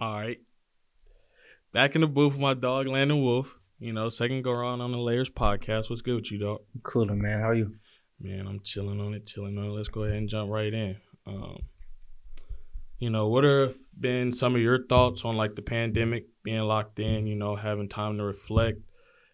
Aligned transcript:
All 0.00 0.14
right. 0.14 0.40
Back 1.72 1.94
in 1.94 2.00
the 2.00 2.06
booth 2.06 2.32
with 2.32 2.40
my 2.40 2.54
dog 2.54 2.86
Landon 2.86 3.22
Wolf. 3.22 3.58
You 3.78 3.92
know, 3.92 4.08
second 4.08 4.42
go 4.42 4.50
around 4.50 4.80
on 4.80 4.92
the 4.92 4.98
Layers 4.98 5.30
podcast. 5.30 5.90
What's 5.90 6.02
good 6.02 6.16
with 6.16 6.32
you, 6.32 6.38
dog? 6.38 6.60
Cooler, 6.82 7.14
man. 7.14 7.40
How 7.40 7.50
are 7.50 7.54
you? 7.54 7.74
Man, 8.20 8.46
I'm 8.46 8.60
chilling 8.60 9.00
on 9.00 9.14
it, 9.14 9.26
chilling 9.26 9.58
on 9.58 9.64
it. 9.64 9.70
Let's 9.70 9.88
go 9.88 10.04
ahead 10.04 10.16
and 10.16 10.28
jump 10.28 10.50
right 10.50 10.72
in. 10.72 10.96
Um, 11.26 11.58
you 12.98 13.10
know, 13.10 13.28
what 13.28 13.44
have 13.44 13.76
been 13.98 14.32
some 14.32 14.54
of 14.54 14.60
your 14.60 14.86
thoughts 14.86 15.24
on 15.24 15.36
like 15.36 15.56
the 15.56 15.62
pandemic, 15.62 16.26
being 16.42 16.60
locked 16.60 16.98
in, 17.00 17.26
you 17.26 17.36
know, 17.36 17.56
having 17.56 17.88
time 17.88 18.18
to 18.18 18.24
reflect, 18.24 18.80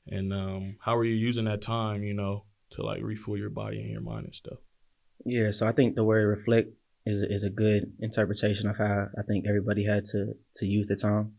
and 0.06 0.32
um, 0.32 0.76
how 0.80 0.96
are 0.96 1.04
you 1.04 1.14
using 1.14 1.44
that 1.44 1.62
time, 1.62 2.02
you 2.02 2.14
know, 2.14 2.44
to 2.70 2.82
like 2.82 3.02
refuel 3.02 3.36
your 3.36 3.50
body 3.50 3.80
and 3.80 3.90
your 3.90 4.00
mind 4.00 4.24
and 4.24 4.34
stuff? 4.34 4.58
Yeah, 5.24 5.50
so 5.50 5.68
I 5.68 5.72
think 5.72 5.94
the 5.94 6.04
word 6.04 6.26
reflect 6.26 6.70
is 7.06 7.22
is 7.22 7.44
a 7.44 7.50
good 7.50 7.92
interpretation 8.00 8.68
of 8.68 8.76
how 8.76 9.08
I 9.18 9.22
think 9.22 9.46
everybody 9.48 9.84
had 9.84 10.04
to 10.06 10.34
to 10.56 10.66
use 10.66 10.88
the 10.88 10.96
time. 10.96 11.32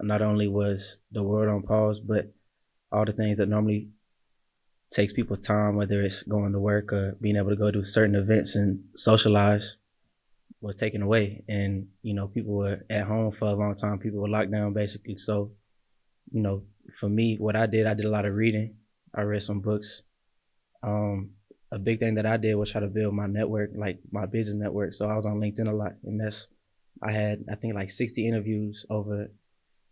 Not 0.00 0.22
only 0.22 0.48
was 0.48 0.98
the 1.12 1.22
world 1.22 1.48
on 1.48 1.62
pause, 1.62 2.00
but 2.00 2.32
all 2.90 3.04
the 3.04 3.12
things 3.12 3.38
that 3.38 3.48
normally 3.48 3.90
takes 4.90 5.12
people's 5.12 5.40
time, 5.40 5.76
whether 5.76 6.02
it's 6.02 6.22
going 6.22 6.52
to 6.52 6.58
work 6.58 6.92
or 6.92 7.16
being 7.20 7.36
able 7.36 7.50
to 7.50 7.56
go 7.56 7.70
to 7.70 7.84
certain 7.84 8.16
events 8.16 8.56
and 8.56 8.82
socialize, 8.96 9.76
was 10.60 10.76
taken 10.76 11.02
away. 11.02 11.44
And, 11.48 11.88
you 12.02 12.14
know, 12.14 12.26
people 12.26 12.54
were 12.54 12.80
at 12.90 13.06
home 13.06 13.32
for 13.32 13.48
a 13.48 13.54
long 13.54 13.74
time. 13.74 13.98
People 13.98 14.20
were 14.20 14.28
locked 14.28 14.50
down 14.50 14.72
basically. 14.72 15.16
So, 15.16 15.52
you 16.32 16.42
know, 16.42 16.64
for 16.98 17.08
me, 17.08 17.36
what 17.36 17.56
I 17.56 17.66
did, 17.66 17.86
I 17.86 17.94
did 17.94 18.06
a 18.06 18.10
lot 18.10 18.26
of 18.26 18.34
reading. 18.34 18.76
I 19.14 19.22
read 19.22 19.42
some 19.42 19.60
books. 19.60 20.02
Um, 20.82 21.30
a 21.72 21.78
big 21.78 22.00
thing 22.00 22.14
that 22.14 22.26
I 22.26 22.36
did 22.36 22.54
was 22.54 22.70
try 22.70 22.80
to 22.80 22.88
build 22.88 23.14
my 23.14 23.26
network, 23.26 23.70
like 23.74 24.00
my 24.10 24.26
business 24.26 24.56
network. 24.56 24.94
So 24.94 25.08
I 25.08 25.14
was 25.14 25.26
on 25.26 25.40
LinkedIn 25.40 25.68
a 25.68 25.72
lot, 25.72 25.92
and 26.04 26.20
that's 26.20 26.48
I 27.02 27.12
had 27.12 27.44
I 27.50 27.54
think 27.54 27.74
like 27.74 27.90
60 27.90 28.26
interviews 28.26 28.84
over 28.90 29.30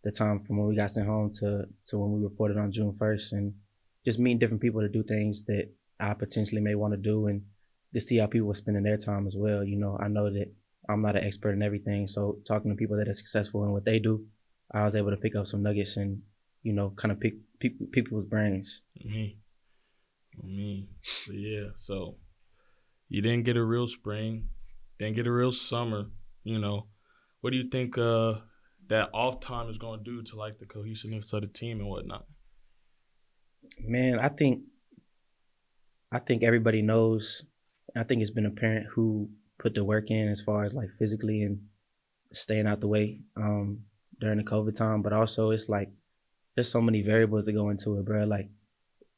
the 0.04 0.10
time 0.10 0.41
from 0.41 0.59
when 0.59 0.68
we 0.68 0.77
got 0.77 0.91
sent 0.91 1.06
home 1.06 1.32
to 1.34 1.64
to 1.88 1.98
when 1.98 2.12
we 2.12 2.23
reported 2.23 2.59
on 2.59 2.73
June 2.73 2.93
1st, 2.93 3.32
and 3.32 3.54
just 4.04 4.18
meeting 4.18 4.38
different 4.38 4.62
people 4.62 4.80
to 4.80 4.88
do 4.88 5.02
things 5.02 5.45
that 5.45 5.71
I 6.01 6.15
potentially 6.15 6.60
may 6.60 6.74
want 6.74 6.95
to 6.95 6.99
do, 6.99 7.29
and 7.29 7.43
to 7.95 8.01
see 8.01 8.18
how 8.18 8.26
people 8.26 8.49
were 8.49 8.54
spending 8.54 8.82
their 8.82 8.96
time 8.96 9.26
as 9.26 9.34
well. 9.37 9.62
You 9.62 9.76
know, 9.76 9.99
I 10.01 10.09
know 10.09 10.30
that 10.30 10.52
I'm 10.88 11.02
not 11.02 11.16
an 11.16 11.24
expert 11.24 11.52
in 11.52 11.62
everything, 11.62 12.09
so 12.09 12.38
talking 12.46 12.71
to 12.71 12.76
people 12.76 12.96
that 12.96 13.09
are 13.09 13.12
successful 13.12 13.65
in 13.65 13.73
what 13.73 13.84
they 13.84 14.01
do, 14.01 14.26
I 14.73 14.82
was 14.82 14.96
able 14.96 15.10
to 15.10 15.16
pick 15.16 15.37
up 15.37 15.46
some 15.46 15.62
nuggets 15.62 15.96
and 15.96 16.23
you 16.65 16.73
know 16.73 16.90
kind 16.96 17.12
of 17.12 17.21
pick, 17.21 17.34
pick 17.60 17.93
people's 17.93 18.26
brains. 18.26 18.82
Mm-hmm. 19.04 19.38
Me. 20.42 20.56
Me. 20.56 20.88
But 21.26 21.36
yeah, 21.36 21.68
so 21.76 22.16
you 23.08 23.22
didn't 23.22 23.44
get 23.44 23.56
a 23.56 23.64
real 23.64 23.88
spring, 23.88 24.48
didn't 24.98 25.16
get 25.16 25.26
a 25.26 25.32
real 25.32 25.52
summer, 25.52 26.06
you 26.44 26.58
know. 26.58 26.86
What 27.40 27.50
do 27.50 27.56
you 27.56 27.68
think 27.68 27.96
uh 27.96 28.34
that 28.88 29.10
off 29.12 29.40
time 29.40 29.68
is 29.68 29.78
gonna 29.78 30.02
do 30.02 30.22
to 30.22 30.36
like 30.36 30.59
the 30.59 30.66
cohesiveness 30.66 31.32
of 31.32 31.42
the 31.42 31.46
team 31.46 31.80
and 31.80 31.88
whatnot? 31.88 32.26
Man, 33.80 34.18
I 34.18 34.28
think 34.28 34.62
I 36.10 36.18
think 36.18 36.42
everybody 36.42 36.82
knows 36.82 37.44
I 37.96 38.04
think 38.04 38.22
it's 38.22 38.30
been 38.30 38.46
apparent 38.46 38.86
who 38.94 39.30
put 39.59 39.74
the 39.74 39.84
work 39.84 40.10
in 40.10 40.28
as 40.28 40.40
far 40.40 40.64
as 40.64 40.74
like 40.74 40.90
physically 40.98 41.42
and 41.42 41.60
staying 42.32 42.66
out 42.66 42.80
the 42.80 42.88
way 42.88 43.20
um 43.36 43.80
during 44.20 44.38
the 44.38 44.44
COVID 44.44 44.76
time, 44.76 45.02
but 45.02 45.12
also 45.12 45.50
it's 45.50 45.68
like 45.68 45.90
there's 46.54 46.70
so 46.70 46.80
many 46.80 47.02
variables 47.02 47.44
that 47.44 47.52
go 47.52 47.70
into 47.70 47.98
it, 47.98 48.04
bro. 48.04 48.24
Like 48.24 48.48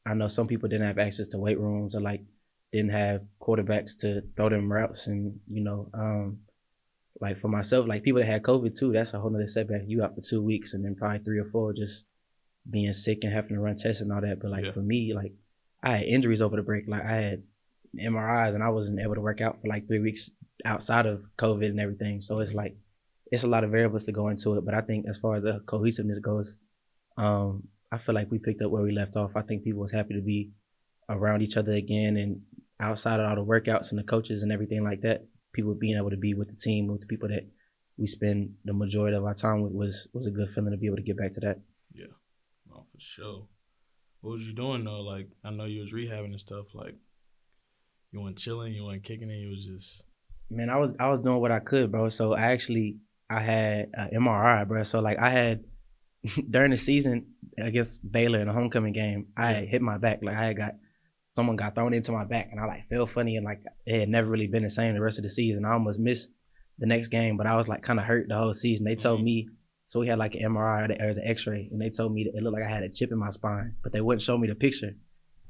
I 0.07 0.15
know 0.15 0.29
some 0.29 0.47
people 0.47 0.69
didn't 0.69 0.87
have 0.87 0.99
access 0.99 1.29
to 1.29 1.39
weight 1.39 1.59
rooms 1.59 1.95
or 1.95 2.01
like 2.01 2.23
didn't 2.73 2.93
have 2.93 3.23
quarterbacks 3.41 3.99
to 3.99 4.23
throw 4.37 4.49
them 4.49 4.73
routes 4.73 5.07
and 5.07 5.41
you 5.49 5.63
know 5.63 5.91
um 5.93 6.39
like 7.21 7.39
for 7.41 7.49
myself 7.49 7.87
like 7.87 8.03
people 8.03 8.21
that 8.21 8.27
had 8.27 8.43
covid 8.43 8.77
too 8.77 8.93
that's 8.93 9.13
a 9.13 9.21
whole 9.21 9.31
nother 9.31 9.49
setback. 9.49 9.83
You 9.87 10.03
out 10.03 10.15
for 10.15 10.21
two 10.21 10.43
weeks 10.43 10.73
and 10.73 10.85
then 10.85 10.95
probably 10.95 11.19
three 11.19 11.39
or 11.39 11.45
four 11.45 11.73
just 11.73 12.05
being 12.69 12.93
sick 12.93 13.19
and 13.23 13.33
having 13.33 13.57
to 13.57 13.61
run 13.61 13.77
tests 13.77 14.03
and 14.03 14.13
all 14.13 14.21
that. 14.21 14.41
But 14.41 14.51
like 14.51 14.65
yeah. 14.65 14.73
for 14.73 14.81
me 14.81 15.13
like 15.15 15.33
i 15.83 15.99
had 15.99 16.03
injuries 16.03 16.43
over 16.43 16.57
the 16.57 16.63
break. 16.63 16.85
Like 16.89 17.05
i 17.05 17.15
had 17.15 17.43
mris 17.97 18.55
and 18.55 18.63
i 18.63 18.69
wasn't 18.69 19.01
able 19.01 19.17
to 19.17 19.21
work 19.21 19.41
out 19.41 19.61
for 19.61 19.67
like 19.67 19.89
three 19.89 19.99
weeks 19.99 20.31
outside 20.65 21.07
of 21.07 21.25
covid 21.37 21.67
and 21.67 21.81
everything. 21.81 22.21
So 22.21 22.39
it's 22.39 22.55
like 22.55 22.77
it's 23.33 23.45
a 23.45 23.49
lot 23.49 23.65
of 23.65 23.71
variables 23.71 24.05
to 24.05 24.13
go 24.13 24.29
into 24.29 24.57
it. 24.57 24.65
But 24.65 24.75
i 24.75 24.81
think 24.81 25.07
as 25.09 25.19
far 25.19 25.37
as 25.37 25.43
the 25.43 25.61
cohesiveness 25.67 26.21
goes 26.21 26.57
um 27.19 27.65
I 27.93 27.99
feel 27.99 28.15
like 28.15 28.31
we 28.31 28.39
picked 28.39 28.63
up 28.63 28.71
where 28.71 28.83
we 28.83 28.93
left 28.93 29.17
off. 29.17 29.33
I 29.35 29.43
think 29.43 29.65
people 29.65 29.83
was 29.83 29.93
happy 29.93 30.15
to 30.15 30.21
be 30.21 30.53
around 31.09 31.43
each 31.43 31.57
other 31.57 31.73
again 31.73 32.17
and 32.17 32.43
outside 32.81 33.21
of 33.21 33.27
all 33.27 33.35
the 33.35 33.45
workouts 33.45 33.91
and 33.91 33.99
the 33.99 34.05
coaches 34.05 34.43
and 34.43 34.53
everything 34.53 34.85
like 34.85 35.03
that, 35.03 35.27
people 35.53 35.75
being 35.75 35.97
able 35.97 36.11
to 36.11 36.17
be 36.17 36.35
with 36.35 36.49
the 36.49 36.57
team, 36.57 36.87
with 36.87 37.01
the 37.01 37.07
people 37.07 37.29
that 37.29 37.47
we 37.99 38.07
spend 38.07 38.55
the 38.65 38.73
majority 38.73 39.17
of 39.17 39.25
our 39.25 39.35
time 39.35 39.61
with 39.61 39.73
was 39.73 40.09
was 40.15 40.27
a 40.27 40.31
good 40.31 40.49
feeling 40.55 40.73
to 40.73 40.79
be 40.79 40.87
able 40.87 40.97
to 40.97 41.03
get 41.03 41.19
back 41.19 41.33
to 41.33 41.41
that. 41.41 41.61
Yeah. 41.93 42.07
Oh, 42.73 42.85
for 42.93 43.01
sure. 43.01 43.47
What 44.23 44.33
was 44.33 44.47
you 44.47 44.55
doing 44.55 44.85
though? 44.85 45.03
Like 45.03 45.29
I 45.45 45.51
know 45.51 45.65
you 45.67 45.83
was 45.83 45.93
rehabbing 45.93 46.27
and 46.27 46.41
stuff. 46.41 46.75
Like 46.75 46.95
you 48.13 48.21
weren't 48.21 48.39
chilling, 48.39 48.73
you 48.73 48.85
weren't 48.85 49.05
kicking 49.05 49.31
and 49.31 49.41
You 49.41 49.51
was 49.51 49.65
just. 49.65 50.03
Man, 50.51 50.71
I 50.71 50.79
was 50.79 50.95
I 50.99 51.09
was 51.09 51.21
doing 51.21 51.41
what 51.41 51.53
I 51.53 51.61
could, 51.61 51.93
bro. 51.93 52.09
So 52.09 52.33
I 52.33 52.53
actually 52.53 52.99
I 53.29 53.41
had 53.41 53.91
an 53.93 54.11
MRI, 54.15 54.67
bro. 54.67 54.83
So 54.83 55.01
like 55.01 55.19
I 55.19 55.31
had 55.31 55.65
during 56.51 56.71
the 56.71 56.77
season 56.77 57.27
against 57.59 58.11
Baylor 58.11 58.41
in 58.41 58.49
a 58.49 58.53
homecoming 58.53 58.93
game, 58.93 59.29
I 59.37 59.55
hit 59.55 59.83
my 59.83 59.99
back. 59.99 60.21
Like 60.23 60.37
I 60.37 60.47
had 60.47 60.57
got 60.57 60.75
someone 61.33 61.57
got 61.57 61.75
thrown 61.75 61.95
into 61.95 62.13
my 62.13 62.25
back, 62.25 62.49
and 62.51 62.61
I 62.61 62.67
like 62.67 62.89
felt 62.89 63.11
funny 63.11 63.37
and 63.37 63.45
like 63.45 63.63
it 63.87 64.01
had 64.01 64.09
never 64.09 64.29
really 64.29 64.47
been 64.47 64.63
the 64.63 64.71
same 64.71 64.95
the 64.95 65.01
rest 65.01 65.19
of 65.19 65.25
the 65.25 65.31
season. 65.31 65.65
I 65.65 65.73
almost 65.73 65.99
missed 65.99 66.31
the 66.79 66.87
next 66.87 67.09
game, 67.09 67.37
but 67.37 67.47
I 67.47 67.57
was 67.57 67.69
like 67.69 67.83
kind 67.83 67.99
of 67.99 68.07
hurt 68.07 68.27
the 68.29 68.37
whole 68.37 68.55
season. 68.55 68.85
They 68.85 68.97
told 68.97 69.19
mm-hmm. 69.19 69.25
me 69.25 69.49
so 69.91 69.99
we 69.99 70.07
had 70.07 70.21
like 70.21 70.37
an 70.37 70.43
MRI 70.43 70.89
or 71.01 71.09
an 71.09 71.19
X-ray, 71.25 71.69
and 71.73 71.81
they 71.81 71.91
told 71.91 72.13
me 72.15 72.23
that 72.23 72.39
it 72.39 72.45
looked 72.45 72.55
like 72.55 72.65
I 72.65 72.73
had 72.73 72.85
a 72.85 72.89
chip 72.89 73.11
in 73.11 73.19
my 73.19 73.31
spine, 73.31 73.75
but 73.83 73.93
they 73.93 74.01
wouldn't 74.01 74.23
show 74.23 74.39
me 74.39 74.47
the 74.47 74.55
picture. 74.55 74.93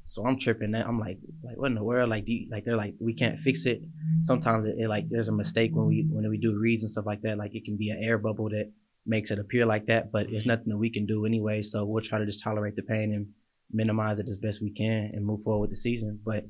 So 0.05 0.25
I'm 0.25 0.39
tripping. 0.39 0.71
That 0.71 0.87
I'm 0.87 0.99
like, 0.99 1.19
like 1.43 1.57
what 1.57 1.67
in 1.67 1.75
the 1.75 1.83
world? 1.83 2.09
Like, 2.09 2.23
you, 2.27 2.47
like 2.49 2.65
they're 2.65 2.75
like, 2.75 2.95
we 2.99 3.13
can't 3.13 3.39
fix 3.39 3.67
it. 3.67 3.83
Sometimes 4.21 4.65
it, 4.65 4.77
it, 4.79 4.89
like 4.89 5.05
there's 5.11 5.27
a 5.27 5.31
mistake 5.31 5.75
when 5.75 5.85
we 5.85 6.07
when 6.09 6.27
we 6.27 6.39
do 6.39 6.57
reads 6.59 6.81
and 6.81 6.89
stuff 6.89 7.05
like 7.05 7.21
that. 7.21 7.37
Like 7.37 7.53
it 7.53 7.65
can 7.65 7.77
be 7.77 7.91
an 7.91 8.01
air 8.03 8.17
bubble 8.17 8.49
that 8.49 8.71
makes 9.05 9.31
it 9.31 9.39
appear 9.39 9.65
like 9.65 9.87
that, 9.87 10.11
but 10.11 10.23
it's 10.23 10.43
mm-hmm. 10.43 10.49
nothing 10.49 10.69
that 10.69 10.77
we 10.77 10.89
can 10.89 11.05
do 11.05 11.25
anyway. 11.25 11.61
So 11.61 11.85
we'll 11.85 12.03
try 12.03 12.19
to 12.19 12.25
just 12.25 12.43
tolerate 12.43 12.75
the 12.75 12.83
pain 12.83 13.13
and 13.13 13.27
minimize 13.71 14.19
it 14.19 14.29
as 14.29 14.37
best 14.37 14.61
we 14.61 14.71
can 14.71 15.11
and 15.13 15.25
move 15.25 15.43
forward 15.43 15.61
with 15.61 15.69
the 15.71 15.75
season. 15.75 16.19
But 16.23 16.45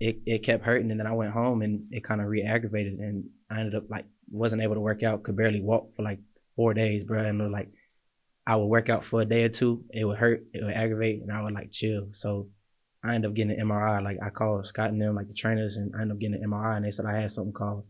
it, 0.00 0.18
it 0.26 0.38
kept 0.40 0.64
hurting 0.64 0.90
and 0.90 0.98
then 0.98 1.06
I 1.06 1.12
went 1.12 1.32
home 1.32 1.62
and 1.62 1.86
it 1.90 2.04
kind 2.04 2.20
of 2.20 2.26
re-aggravated 2.26 2.98
and 2.98 3.24
I 3.50 3.60
ended 3.60 3.74
up 3.74 3.84
like 3.88 4.04
wasn't 4.30 4.62
able 4.62 4.74
to 4.74 4.80
work 4.80 5.02
out, 5.02 5.22
could 5.22 5.36
barely 5.36 5.60
walk 5.60 5.94
for 5.94 6.02
like 6.02 6.18
four 6.56 6.74
days, 6.74 7.04
bro. 7.04 7.24
And 7.24 7.52
like 7.52 7.68
I 8.46 8.56
would 8.56 8.66
work 8.66 8.88
out 8.88 9.04
for 9.04 9.20
a 9.20 9.24
day 9.24 9.44
or 9.44 9.48
two, 9.48 9.84
it 9.90 10.04
would 10.04 10.18
hurt, 10.18 10.44
it 10.52 10.64
would 10.64 10.74
aggravate, 10.74 11.22
and 11.22 11.30
I 11.30 11.42
would 11.42 11.54
like 11.54 11.70
chill. 11.70 12.08
So 12.12 12.48
I 13.04 13.14
ended 13.14 13.30
up 13.30 13.34
getting 13.34 13.58
an 13.58 13.68
MRI. 13.68 14.02
Like 14.02 14.18
I 14.22 14.30
called 14.30 14.66
Scott 14.66 14.90
and 14.90 15.00
them, 15.00 15.14
like 15.14 15.28
the 15.28 15.34
trainers, 15.34 15.76
and 15.76 15.92
I 15.96 16.02
ended 16.02 16.16
up 16.16 16.20
getting 16.20 16.42
an 16.42 16.50
MRI, 16.50 16.76
and 16.76 16.84
they 16.84 16.90
said 16.90 17.06
I 17.06 17.20
had 17.20 17.30
something 17.30 17.52
called 17.52 17.84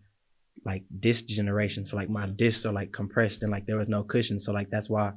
like 0.65 0.85
disc 1.01 1.27
generation. 1.27 1.85
So 1.85 1.97
like 1.97 2.11
my 2.11 2.27
discs 2.27 2.65
are 2.67 2.73
like 2.73 2.93
compressed 2.93 3.43
and 3.43 3.51
like 3.51 3.67
there 3.67 3.79
was 3.79 3.89
no 3.89 4.03
cushion. 4.03 4.39
So 4.39 4.53
like 4.53 4.71
that's 4.71 4.89
why 4.89 5.13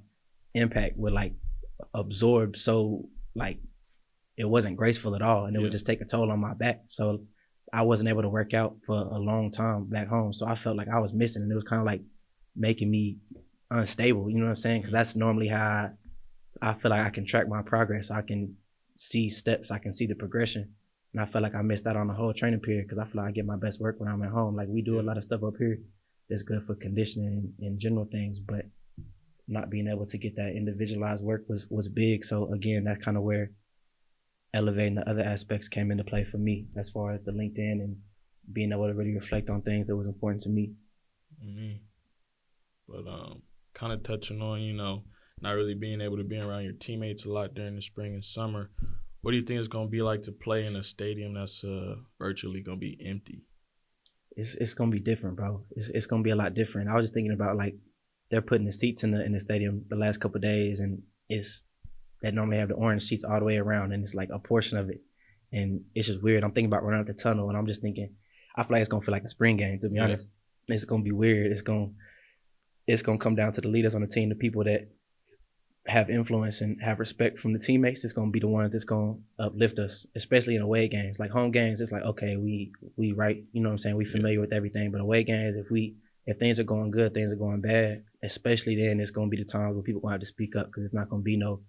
impact 0.54 0.98
would 0.98 1.14
like 1.14 1.34
absorb 1.94 2.56
so 2.56 3.10
like 3.36 3.60
it 4.38 4.46
wasn't 4.46 4.78
graceful 4.78 5.16
at 5.16 5.22
all 5.22 5.46
and 5.46 5.56
it 5.56 5.60
yeah. 5.60 5.64
would 5.64 5.72
just 5.72 5.86
take 5.86 6.02
a 6.02 6.06
toll 6.06 6.32
on 6.32 6.40
my 6.40 6.54
back. 6.54 6.84
So 6.88 7.22
I 7.74 7.82
wasn't 7.82 8.10
able 8.10 8.22
to 8.22 8.30
work 8.30 8.54
out 8.54 8.78
for 8.86 8.96
a 8.96 9.18
long 9.18 9.52
time 9.52 9.86
back 9.86 10.08
home. 10.08 10.34
So 10.34 10.48
I 10.48 10.56
felt 10.56 10.78
like 10.78 10.88
I 10.88 11.00
was 11.00 11.14
missing 11.14 11.42
and 11.42 11.52
it 11.52 11.56
was 11.56 11.64
kind 11.64 11.82
of 11.82 11.86
like 11.86 12.02
making 12.56 12.90
me 12.90 13.18
unstable. 13.70 14.30
You 14.30 14.38
know 14.38 14.46
what 14.46 14.52
I'm 14.52 14.58
saying? 14.58 14.82
Because 14.82 14.94
that's 14.94 15.16
normally 15.16 15.48
how 15.48 15.90
I, 16.62 16.70
I 16.70 16.74
feel 16.76 16.92
like 16.92 17.06
I 17.06 17.10
can 17.10 17.26
track 17.26 17.48
my 17.48 17.62
progress. 17.62 18.12
I 18.12 18.22
can 18.22 18.56
see 18.96 19.30
steps. 19.30 19.72
I 19.72 19.78
can 19.78 19.94
see 19.94 20.06
the 20.06 20.16
progression. 20.16 20.74
And 21.16 21.24
I 21.24 21.32
felt 21.32 21.44
like 21.44 21.56
I 21.56 21.62
missed 21.62 21.88
out 21.88 21.96
on 21.96 22.08
the 22.08 22.14
whole 22.14 22.34
training 22.34 22.60
period 22.60 22.90
because 22.90 23.00
I 23.00 23.10
feel 23.10 23.22
like 23.22 23.30
I 23.30 23.32
get 23.32 23.46
my 23.46 23.56
best 23.56 23.80
work 23.80 23.96
when 24.02 24.10
I'm 24.10 24.22
at 24.22 24.32
home. 24.32 24.58
Like 24.58 24.68
we 24.68 24.82
do 24.82 25.00
a 25.00 25.02
lot 25.02 25.16
of 25.16 25.24
stuff 25.24 25.44
up 25.44 25.54
here 25.58 25.80
that's 26.30 26.44
good 26.44 26.66
for 26.68 26.76
conditioning 26.76 27.54
and, 27.58 27.68
and 27.68 27.80
general 27.80 28.06
things, 28.12 28.38
but 28.38 28.66
not 29.48 29.70
being 29.70 29.88
able 29.88 30.06
to 30.08 30.18
get 30.18 30.36
that 30.36 30.52
individualized 30.58 31.24
work 31.24 31.46
was 31.48 31.68
was 31.70 31.88
big. 31.88 32.26
So 32.26 32.52
again, 32.52 32.84
that's 32.84 33.02
kind 33.02 33.16
of 33.16 33.24
where 33.24 33.52
elevating 34.54 34.96
the 34.96 35.10
other 35.10 35.22
aspects 35.22 35.70
came 35.70 35.90
into 35.90 36.04
play 36.04 36.26
for 36.26 36.38
me 36.38 36.68
as 36.76 36.90
far 36.90 37.14
as 37.14 37.24
the 37.24 37.32
LinkedIn 37.32 37.80
and 37.80 37.96
being 38.52 38.74
able 38.74 38.88
to 38.88 38.94
really 38.94 39.16
reflect 39.16 39.50
on 39.50 39.62
things 39.62 39.88
that 39.88 39.96
was 39.96 40.08
important 40.08 40.44
to 40.44 40.50
me. 40.50 40.74
Mm-hmm. 41.42 41.78
But 42.90 43.10
um, 43.10 43.42
kind 43.74 43.94
of 43.94 44.04
touching 44.04 44.42
on 44.42 44.60
you 44.60 44.74
know 44.74 45.04
not 45.40 45.52
really 45.52 45.76
being 45.76 46.02
able 46.02 46.18
to 46.18 46.26
be 46.26 46.40
around 46.40 46.64
your 46.64 46.74
teammates 46.74 47.24
a 47.24 47.30
lot 47.30 47.54
during 47.54 47.78
the 47.78 47.82
spring 47.82 48.16
and 48.16 48.26
summer. 48.26 48.70
What 49.26 49.32
do 49.32 49.38
you 49.38 49.44
think 49.44 49.58
it's 49.60 49.68
gonna 49.68 49.88
be 49.88 50.04
like 50.04 50.22
to 50.24 50.32
play 50.32 50.68
in 50.68 50.76
a 50.76 50.84
stadium 50.84 51.34
that's 51.34 51.64
uh, 51.64 51.96
virtually 52.20 52.62
gonna 52.62 52.78
be 52.78 52.96
empty? 53.04 53.42
It's 54.38 54.54
it's 54.54 54.76
gonna 54.76 54.92
be 54.92 55.00
different, 55.00 55.36
bro. 55.36 55.64
It's 55.72 55.90
it's 55.90 56.06
gonna 56.06 56.22
be 56.22 56.30
a 56.30 56.36
lot 56.36 56.54
different. 56.54 56.92
I 56.92 56.94
was 56.94 57.06
just 57.06 57.16
thinking 57.16 57.34
about 57.34 57.58
like 57.58 57.74
they're 58.30 58.44
putting 58.44 58.68
the 58.68 58.72
seats 58.72 59.04
in 59.04 59.10
the 59.10 59.26
in 59.26 59.32
the 59.32 59.40
stadium 59.40 59.84
the 59.90 59.96
last 59.96 60.20
couple 60.20 60.40
days, 60.42 60.80
and 60.80 61.02
it's 61.28 61.64
they 62.22 62.30
normally 62.30 62.58
have 62.58 62.68
the 62.68 62.76
orange 62.76 63.02
seats 63.02 63.24
all 63.24 63.40
the 63.40 63.46
way 63.46 63.58
around, 63.58 63.94
and 63.94 64.04
it's 64.04 64.14
like 64.14 64.30
a 64.32 64.38
portion 64.38 64.78
of 64.78 64.92
it, 64.92 65.02
and 65.52 65.82
it's 65.96 66.06
just 66.06 66.22
weird. 66.22 66.44
I'm 66.44 66.52
thinking 66.52 66.72
about 66.72 66.84
running 66.84 67.00
out 67.00 67.08
the 67.08 67.14
tunnel, 67.14 67.50
and 67.50 67.58
I'm 67.58 67.66
just 67.66 67.82
thinking, 67.82 68.14
I 68.56 68.62
feel 68.62 68.76
like 68.76 68.82
it's 68.82 68.90
gonna 68.90 69.02
feel 69.02 69.14
like 69.14 69.24
a 69.24 69.30
spring 69.30 69.58
game. 69.58 69.80
To 69.80 69.90
be 69.90 69.96
yeah. 69.96 70.04
honest, 70.04 70.28
it's 70.68 70.86
gonna 70.86 71.02
be 71.02 71.12
weird. 71.12 71.52
It's 71.52 71.64
gonna 71.64 71.88
it's 72.86 73.02
gonna 73.02 73.18
come 73.18 73.34
down 73.34 73.54
to 73.54 73.62
the 73.62 73.70
leaders 73.70 73.96
on 73.96 74.02
the 74.02 74.08
team, 74.08 74.30
the 74.30 74.36
people 74.36 74.66
that 74.66 74.88
have 75.88 76.10
influence 76.10 76.62
and 76.62 76.82
have 76.82 77.00
respect 77.00 77.40
from 77.40 77.54
the 77.54 77.60
teammates. 77.60 78.04
It's 78.04 78.14
gonna 78.14 78.32
be 78.32 78.40
the 78.40 78.48
ones 78.48 78.72
that's 78.72 78.84
gonna 78.86 79.16
uplift 79.38 79.80
us, 79.80 80.06
especially 80.16 80.56
in 80.56 80.62
away 80.62 80.88
games. 80.88 81.20
Like 81.20 81.32
home 81.32 81.52
games, 81.52 81.80
it's 81.80 81.92
like 81.92 82.04
okay, 82.04 82.38
we 82.38 82.72
we 82.98 83.12
right, 83.12 83.44
you 83.52 83.62
know 83.62 83.70
what 83.70 83.74
I'm 83.74 83.80
saying. 83.80 83.96
We 83.96 84.06
familiar 84.06 84.42
with 84.42 84.54
everything, 84.54 84.92
but 84.92 85.02
away 85.02 85.24
games, 85.24 85.56
if 85.58 85.70
we 85.70 85.96
if 86.26 86.40
things 86.40 86.60
are 86.60 86.64
going 86.64 86.90
good, 86.90 87.14
things 87.14 87.32
are 87.32 87.38
going 87.38 87.62
bad, 87.62 88.04
especially 88.24 88.76
then 88.76 89.00
it's 89.00 89.12
gonna 89.12 89.30
be 89.30 89.38
the 89.38 89.46
times 89.46 89.76
where 89.76 89.84
people 89.84 90.02
gonna 90.02 90.14
have 90.14 90.22
to 90.22 90.26
speak 90.26 90.56
up 90.56 90.68
because 90.68 90.84
it's 90.84 90.94
not 90.94 91.10
gonna 91.10 91.22
be 91.22 91.38
no 91.38 91.62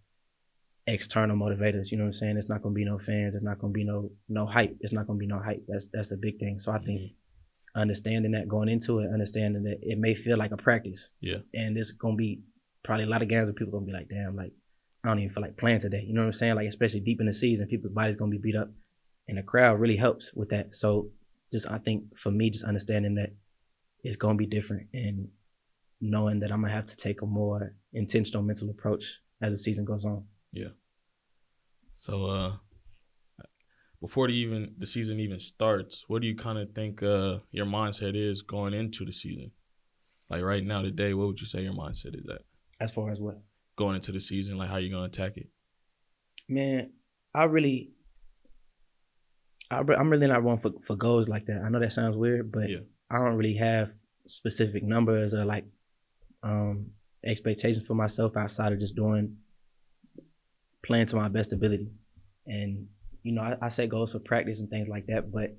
external 0.87 1.37
motivators. 1.37 1.91
You 1.91 1.99
know 1.99 2.05
what 2.05 2.09
I'm 2.09 2.15
saying? 2.15 2.37
It's 2.39 2.49
not 2.49 2.63
gonna 2.63 2.75
be 2.75 2.87
no 2.87 2.99
fans. 2.99 3.35
It's 3.35 3.45
not 3.45 3.59
gonna 3.59 3.73
be 3.73 3.85
no 3.85 4.11
no 4.31 4.47
hype. 4.47 4.77
It's 4.81 4.95
not 4.95 5.07
gonna 5.07 5.19
be 5.19 5.27
no 5.27 5.41
hype. 5.41 5.63
That's 5.69 5.89
that's 5.93 6.09
the 6.09 6.17
big 6.17 6.39
thing. 6.39 6.59
So 6.59 6.73
I 6.73 6.79
think 6.79 7.01
mm-hmm. 7.01 7.81
understanding 7.81 8.33
that 8.33 8.49
going 8.49 8.71
into 8.71 9.01
it, 9.01 9.11
understanding 9.13 9.65
that 9.65 9.79
it 9.83 9.99
may 9.99 10.15
feel 10.15 10.39
like 10.39 10.53
a 10.53 10.57
practice. 10.57 11.13
Yeah. 11.21 11.39
And 11.53 11.77
it's 11.77 11.93
gonna 11.93 12.17
be 12.17 12.41
probably 12.87 13.05
a 13.05 13.09
lot 13.09 13.23
of 13.23 13.29
games 13.29 13.47
where 13.47 13.53
people 13.53 13.73
gonna 13.73 13.85
be 13.85 13.93
like, 13.93 14.09
damn, 14.09 14.37
like 14.37 14.53
I 15.05 15.09
don't 15.09 15.19
even 15.19 15.35
feel 15.35 15.43
like 15.43 15.57
playing 15.57 15.81
today. 15.81 16.05
You 16.07 16.15
know 16.15 16.23
what 16.23 16.29
I'm 16.29 16.33
saying? 16.33 16.55
Like 16.55 16.69
especially 16.69 17.01
deep 17.01 17.21
in 17.21 17.27
the 17.27 17.33
season, 17.33 17.67
people's 17.67 17.93
bodies 17.93 18.17
gonna 18.17 18.31
be 18.31 18.39
beat 18.39 18.57
up, 18.57 18.71
and 19.29 19.37
the 19.37 19.43
crowd 19.43 19.79
really 19.79 19.97
helps 19.97 20.33
with 20.33 20.49
that. 20.51 20.75
So 20.75 21.11
just 21.53 21.71
I 21.71 21.79
think 21.79 22.05
for 22.19 22.31
me, 22.31 22.49
just 22.51 22.65
understanding 22.65 23.17
that 23.17 23.31
it's 24.03 24.17
gonna 24.17 24.37
be 24.37 24.47
different 24.47 24.87
and 24.95 25.29
knowing 26.01 26.41
that 26.41 26.53
I'm 26.53 26.61
gonna 26.63 26.73
have 26.73 26.87
to 26.87 26.97
take 26.97 27.23
a 27.23 27.27
more 27.27 27.75
intentional 27.93 28.43
mental 28.43 28.71
approach 28.71 29.19
as 29.43 29.53
the 29.53 29.59
season 29.59 29.85
goes 29.85 30.05
on. 30.05 30.25
Yeah. 30.53 30.75
So 31.97 32.27
uh 32.27 32.57
before 34.01 34.29
the 34.29 34.35
even 34.35 34.75
the 34.79 34.87
season 34.87 35.19
even 35.21 35.41
starts, 35.41 36.05
what 36.07 36.21
do 36.23 36.29
you 36.29 36.37
kind 36.37 36.59
of 36.59 36.71
think 36.73 37.03
uh 37.03 37.39
your 37.51 37.67
mindset 37.67 38.15
is 38.15 38.43
going 38.43 38.75
into 38.75 39.05
the 39.05 39.13
season? 39.13 39.51
Like 40.31 40.43
right 40.43 40.65
now 40.65 40.83
today, 40.83 41.15
what 41.15 41.29
would 41.29 41.41
you 41.41 41.47
say 41.47 41.63
your 41.63 41.75
mindset 41.75 42.19
is 42.19 42.27
at? 42.31 42.43
As 42.81 42.93
far 42.93 43.11
as 43.11 43.21
what? 43.21 43.41
Going 43.77 43.97
into 43.97 44.13
the 44.13 44.21
season, 44.21 44.59
like 44.59 44.71
how 44.71 44.77
you 44.77 44.91
gonna 44.91 45.05
attack 45.05 45.37
it? 45.37 45.49
Man, 46.49 46.91
I 47.35 47.45
really, 47.45 47.91
I, 49.71 49.79
am 49.79 50.11
really 50.11 50.27
not 50.27 50.43
one 50.43 50.59
for, 50.59 50.73
for 50.83 50.97
goals 50.97 51.29
like 51.29 51.47
that. 51.47 51.63
I 51.65 51.69
know 51.69 51.81
that 51.81 51.93
sounds 51.93 52.17
weird, 52.17 52.53
but 52.53 52.69
yeah. 52.69 52.79
I 53.11 53.19
don't 53.19 53.37
really 53.37 53.57
have 53.57 53.91
specific 54.27 54.83
numbers 54.83 55.35
or 55.35 55.45
like 55.45 55.65
um 56.43 56.91
expectations 57.25 57.87
for 57.87 57.95
myself 57.95 58.37
outside 58.37 58.73
of 58.73 58.81
just 58.81 58.95
doing 58.95 59.37
playing 60.87 61.07
to 61.07 61.17
my 61.17 61.29
best 61.29 61.53
ability. 61.53 61.91
And, 62.47 62.87
you 63.23 63.33
know, 63.33 63.43
I, 63.43 63.57
I 63.61 63.69
set 63.69 63.89
goals 63.89 64.13
for 64.13 64.21
practice 64.21 64.61
and 64.61 64.71
things 64.71 64.89
like 64.89 65.07
that. 65.07 65.33
But 65.33 65.57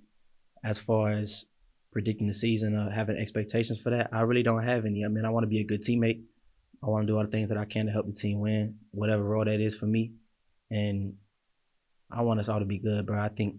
as 0.63 0.79
far 0.79 1.11
as 1.11 1.45
predicting 1.91 2.27
the 2.27 2.33
season 2.33 2.75
or 2.75 2.89
having 2.89 3.17
expectations 3.17 3.79
for 3.79 3.89
that, 3.91 4.09
I 4.11 4.21
really 4.21 4.43
don't 4.43 4.63
have 4.63 4.85
any. 4.85 5.03
I 5.03 5.09
mean, 5.09 5.25
I 5.25 5.29
want 5.29 5.43
to 5.43 5.49
be 5.49 5.59
a 5.59 5.65
good 5.65 5.81
teammate. 5.81 6.23
I 6.83 6.87
want 6.87 7.07
to 7.07 7.11
do 7.11 7.17
all 7.17 7.25
the 7.25 7.31
things 7.31 7.49
that 7.49 7.57
I 7.57 7.65
can 7.65 7.87
to 7.87 7.91
help 7.91 8.05
the 8.05 8.13
team 8.13 8.39
win, 8.39 8.75
whatever 8.91 9.23
role 9.23 9.45
that 9.45 9.59
is 9.59 9.75
for 9.75 9.85
me. 9.85 10.13
And 10.69 11.15
I 12.11 12.21
want 12.21 12.39
us 12.39 12.49
all 12.49 12.59
to 12.59 12.65
be 12.65 12.79
good, 12.79 13.05
bro. 13.05 13.19
I 13.19 13.29
think 13.29 13.55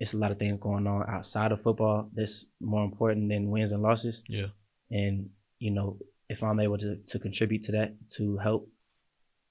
it's 0.00 0.14
a 0.14 0.16
lot 0.16 0.32
of 0.32 0.38
things 0.38 0.58
going 0.60 0.86
on 0.86 1.08
outside 1.08 1.52
of 1.52 1.62
football 1.62 2.10
that's 2.14 2.46
more 2.60 2.84
important 2.84 3.28
than 3.28 3.50
wins 3.50 3.72
and 3.72 3.82
losses. 3.82 4.22
Yeah. 4.28 4.46
And, 4.90 5.30
you 5.58 5.70
know, 5.70 5.98
if 6.28 6.42
I'm 6.42 6.60
able 6.60 6.78
to, 6.78 6.96
to 6.96 7.18
contribute 7.18 7.64
to 7.64 7.72
that, 7.72 7.94
to 8.16 8.38
help 8.38 8.68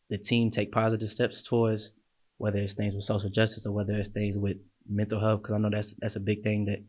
the 0.10 0.18
team 0.18 0.51
take 0.51 0.72
positive 0.72 1.10
steps 1.10 1.42
towards 1.44 1.94
whether 2.38 2.57
it's 2.57 2.74
things 2.74 2.95
with 2.95 3.04
social 3.04 3.30
justice 3.30 3.66
or 3.66 3.72
whether 3.72 3.94
it's 3.94 4.10
things 4.10 4.38
with 4.38 4.57
mental 4.89 5.19
health, 5.19 5.44
because 5.44 5.56
I 5.56 5.60
know 5.60 5.69
that's 5.69 5.94
that's 6.00 6.16
a 6.16 6.19
big 6.19 6.44
thing 6.44 6.66
that 6.66 6.84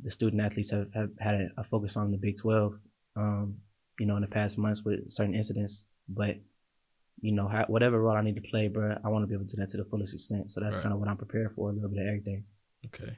the 0.00 0.10
student 0.10 0.42
athletes 0.42 0.70
have, 0.70 0.86
have 0.94 1.10
had 1.18 1.34
a, 1.34 1.48
a 1.58 1.64
focus 1.64 1.96
on 1.96 2.06
in 2.06 2.12
the 2.12 2.18
Big 2.18 2.36
12, 2.38 2.74
um, 3.16 3.56
you 3.98 4.06
know, 4.06 4.16
in 4.16 4.22
the 4.22 4.28
past 4.28 4.58
months 4.58 4.82
with 4.84 5.10
certain 5.10 5.34
incidents. 5.34 5.84
But, 6.08 6.36
you 7.20 7.32
know, 7.32 7.48
how, 7.48 7.64
whatever 7.68 8.00
role 8.00 8.16
I 8.16 8.22
need 8.22 8.36
to 8.36 8.48
play, 8.50 8.68
bro, 8.68 8.96
I 9.04 9.08
want 9.08 9.22
to 9.22 9.26
be 9.26 9.34
able 9.34 9.46
to 9.46 9.56
do 9.56 9.60
that 9.60 9.70
to 9.70 9.76
the 9.76 9.84
fullest 9.84 10.14
extent. 10.14 10.52
So 10.52 10.60
that's 10.60 10.76
right. 10.76 10.82
kind 10.82 10.92
of 10.92 11.00
what 11.00 11.08
I'm 11.08 11.16
prepared 11.16 11.52
for, 11.54 11.70
a 11.70 11.72
little 11.72 11.88
bit 11.88 12.00
of 12.00 12.06
everything. 12.06 12.44
Okay. 12.86 13.16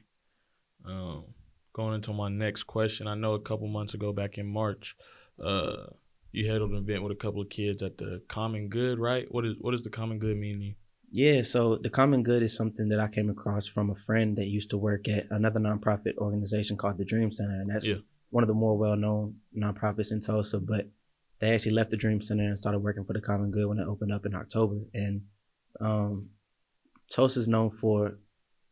Um, 0.85 1.25
going 1.73 1.95
into 1.95 2.13
my 2.13 2.29
next 2.29 2.65
question, 2.65 3.07
I 3.07 3.15
know 3.15 3.35
a 3.35 3.41
couple 3.41 3.67
months 3.69 3.95
ago, 3.95 4.13
back 4.13 4.39
in 4.39 4.47
March, 4.47 4.97
uh, 5.45 5.87
you 6.33 6.47
held 6.49 6.71
an 6.71 6.77
event 6.77 7.03
with 7.03 7.13
a 7.13 7.17
couple 7.17 7.43
of 7.43 7.49
kids 7.49 7.83
at 7.83 7.99
the 7.99 8.23
Common 8.29 8.69
Good, 8.69 8.99
right? 8.99 9.27
What 9.31 9.45
is 9.47 9.55
what 9.61 9.73
does 9.73 9.83
the 9.83 9.91
Common 9.91 10.19
Good 10.19 10.37
mean 10.37 10.59
to 10.59 10.65
you? 10.67 10.75
Yeah, 11.11 11.43
so 11.43 11.77
the 11.77 11.89
Common 11.89 12.23
Good 12.23 12.43
is 12.43 12.55
something 12.55 12.89
that 12.89 13.01
I 13.01 13.09
came 13.09 13.31
across 13.31 13.67
from 13.67 13.91
a 13.91 13.95
friend 13.95 14.37
that 14.37 14.47
used 14.47 14.71
to 14.71 14.79
work 14.79 15.09
at 15.09 15.27
another 15.31 15.61
nonprofit 15.61 16.17
organization 16.19 16.77
called 16.77 16.99
the 16.99 17.05
Dream 17.05 17.31
Center, 17.31 17.61
and 17.61 17.71
that's 17.71 17.89
yeah. 17.89 17.97
One 18.31 18.45
of 18.45 18.49
the 18.49 18.55
more 18.55 18.77
well-known 18.77 19.37
nonprofits 19.57 20.13
in 20.13 20.21
Tulsa. 20.21 20.59
But 20.61 20.89
they 21.41 21.53
actually 21.53 21.73
left 21.73 21.91
the 21.91 21.97
Dream 21.97 22.21
Center 22.21 22.45
and 22.45 22.59
started 22.59 22.81
working 22.81 23.05
for 23.05 23.13
the 23.13 23.21
Common 23.21 23.51
Good 23.51 23.67
when 23.67 23.79
it 23.79 23.87
opened 23.87 24.13
up 24.13 24.27
in 24.27 24.35
October. 24.35 24.81
And 24.95 25.23
um, 25.81 26.31
Tulsa 27.11 27.41
is 27.41 27.49
known 27.49 27.71
for 27.71 28.19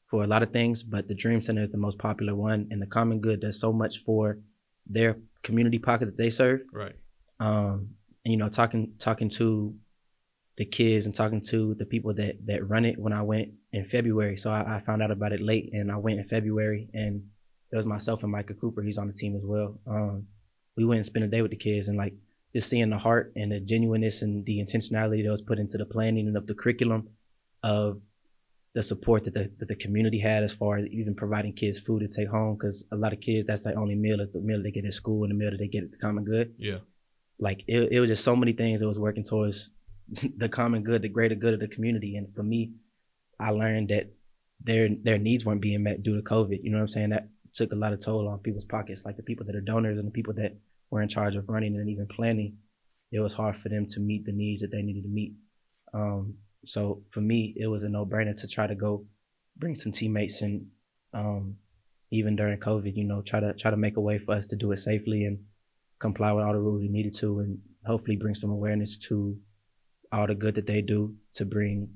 for 0.06 0.22
a 0.22 0.26
lot 0.26 0.42
of 0.42 0.52
things, 0.52 0.82
but 0.82 1.08
the 1.08 1.14
Dream 1.14 1.40
Center 1.40 1.62
is 1.62 1.70
the 1.70 1.78
most 1.78 1.98
popular 1.98 2.34
one, 2.34 2.68
and 2.70 2.80
the 2.80 2.86
Common 2.86 3.20
Good 3.20 3.40
does 3.40 3.58
so 3.58 3.72
much 3.72 3.98
for 3.98 4.38
their 4.86 5.16
community 5.42 5.78
pocket 5.78 6.06
that 6.06 6.18
they 6.18 6.30
serve. 6.30 6.60
Right 6.72 6.94
um, 7.40 7.90
and, 8.24 8.32
you 8.32 8.36
know, 8.36 8.48
talking 8.48 8.94
talking 8.98 9.28
to 9.30 9.74
the 10.56 10.64
kids 10.64 11.06
and 11.06 11.14
talking 11.14 11.40
to 11.40 11.74
the 11.74 11.84
people 11.84 12.14
that 12.14 12.46
that 12.46 12.68
run 12.68 12.84
it 12.84 12.98
when 12.98 13.12
I 13.12 13.22
went 13.22 13.50
in 13.72 13.84
February. 13.86 14.36
So 14.36 14.50
I, 14.50 14.76
I 14.76 14.80
found 14.80 15.02
out 15.02 15.10
about 15.10 15.32
it 15.32 15.40
late, 15.40 15.70
and 15.72 15.90
I 15.90 15.96
went 15.96 16.18
in 16.18 16.28
February, 16.28 16.88
and 16.94 17.28
it 17.74 17.76
was 17.76 17.86
myself 17.86 18.22
and 18.22 18.32
Micah 18.32 18.54
Cooper. 18.54 18.82
He's 18.82 18.98
on 18.98 19.08
the 19.08 19.12
team 19.12 19.36
as 19.36 19.42
well. 19.44 19.78
Um, 19.86 20.26
we 20.76 20.84
went 20.84 20.98
and 20.98 21.06
spent 21.06 21.24
a 21.24 21.28
day 21.28 21.42
with 21.42 21.50
the 21.50 21.56
kids, 21.56 21.88
and 21.88 21.98
like 21.98 22.14
just 22.54 22.70
seeing 22.70 22.88
the 22.90 22.98
heart 22.98 23.32
and 23.36 23.52
the 23.52 23.60
genuineness 23.60 24.22
and 24.22 24.46
the 24.46 24.58
intentionality 24.58 25.22
that 25.24 25.30
was 25.30 25.42
put 25.42 25.58
into 25.58 25.76
the 25.76 25.84
planning 25.84 26.26
and 26.26 26.36
of 26.36 26.46
the 26.46 26.54
curriculum 26.54 27.08
of 27.62 28.00
the 28.74 28.82
support 28.82 29.24
that 29.24 29.34
the, 29.34 29.50
that 29.58 29.68
the 29.68 29.76
community 29.76 30.18
had 30.18 30.42
as 30.42 30.52
far 30.52 30.78
as 30.78 30.86
even 30.86 31.14
providing 31.14 31.52
kids 31.52 31.78
food 31.78 32.00
to 32.00 32.08
take 32.08 32.28
home 32.28 32.56
because 32.56 32.84
a 32.90 32.96
lot 32.96 33.12
of 33.12 33.20
kids 33.20 33.46
that's 33.46 33.62
their 33.62 33.78
only 33.78 33.94
meal 33.94 34.20
is 34.20 34.32
the 34.32 34.40
meal 34.40 34.60
they 34.62 34.72
get 34.72 34.84
at 34.84 34.92
school 34.92 35.22
and 35.22 35.30
the 35.30 35.34
meal 35.34 35.50
that 35.50 35.58
they 35.58 35.68
get 35.68 35.84
at 35.84 35.92
the 35.92 35.96
common 35.96 36.24
good 36.24 36.52
yeah 36.58 36.78
like 37.38 37.64
it, 37.66 37.92
it 37.92 38.00
was 38.00 38.10
just 38.10 38.24
so 38.24 38.36
many 38.36 38.52
things 38.52 38.80
that 38.80 38.88
was 38.88 38.98
working 38.98 39.24
towards 39.24 39.70
the 40.36 40.48
common 40.48 40.82
good, 40.82 41.02
the 41.02 41.08
greater 41.08 41.34
good 41.34 41.54
of 41.54 41.60
the 41.60 41.68
community. 41.68 42.16
And 42.16 42.34
for 42.34 42.42
me, 42.42 42.72
I 43.38 43.50
learned 43.50 43.88
that 43.88 44.12
their 44.62 44.88
their 44.88 45.18
needs 45.18 45.44
weren't 45.44 45.60
being 45.60 45.82
met 45.82 46.02
due 46.02 46.16
to 46.16 46.22
COVID. 46.22 46.60
You 46.62 46.70
know 46.70 46.78
what 46.78 46.82
I'm 46.82 46.88
saying? 46.88 47.10
That 47.10 47.28
took 47.54 47.72
a 47.72 47.76
lot 47.76 47.92
of 47.92 48.00
toll 48.00 48.28
on 48.28 48.38
people's 48.40 48.64
pockets, 48.64 49.04
like 49.04 49.16
the 49.16 49.22
people 49.22 49.46
that 49.46 49.56
are 49.56 49.60
donors 49.60 49.98
and 49.98 50.06
the 50.06 50.12
people 50.12 50.34
that 50.34 50.56
were 50.90 51.02
in 51.02 51.08
charge 51.08 51.36
of 51.36 51.48
running 51.48 51.76
and 51.76 51.88
even 51.88 52.06
planning. 52.06 52.58
It 53.12 53.20
was 53.20 53.32
hard 53.32 53.56
for 53.56 53.68
them 53.68 53.86
to 53.90 54.00
meet 54.00 54.26
the 54.26 54.32
needs 54.32 54.62
that 54.62 54.72
they 54.72 54.82
needed 54.82 55.04
to 55.04 55.08
meet. 55.08 55.34
Um, 55.92 56.34
so 56.66 57.02
for 57.10 57.20
me, 57.20 57.54
it 57.56 57.68
was 57.68 57.84
a 57.84 57.88
no 57.88 58.04
brainer 58.04 58.38
to 58.40 58.48
try 58.48 58.66
to 58.66 58.74
go 58.74 59.06
bring 59.56 59.74
some 59.74 59.92
teammates 59.92 60.42
and 60.42 60.66
um, 61.12 61.56
even 62.10 62.36
during 62.36 62.58
COVID, 62.58 62.96
you 62.96 63.04
know, 63.04 63.22
try 63.22 63.40
to 63.40 63.52
try 63.54 63.70
to 63.70 63.76
make 63.76 63.96
a 63.96 64.00
way 64.00 64.18
for 64.18 64.34
us 64.34 64.46
to 64.46 64.56
do 64.56 64.72
it 64.72 64.78
safely 64.78 65.24
and 65.24 65.38
comply 65.98 66.32
with 66.32 66.44
all 66.44 66.52
the 66.52 66.58
rules 66.58 66.80
we 66.80 66.88
needed 66.88 67.14
to, 67.14 67.40
and 67.40 67.58
hopefully 67.86 68.16
bring 68.16 68.34
some 68.34 68.50
awareness 68.50 68.96
to 68.96 69.36
all 70.12 70.26
the 70.26 70.34
good 70.34 70.54
that 70.54 70.66
they 70.66 70.80
do 70.80 71.14
to 71.34 71.44
bring 71.44 71.88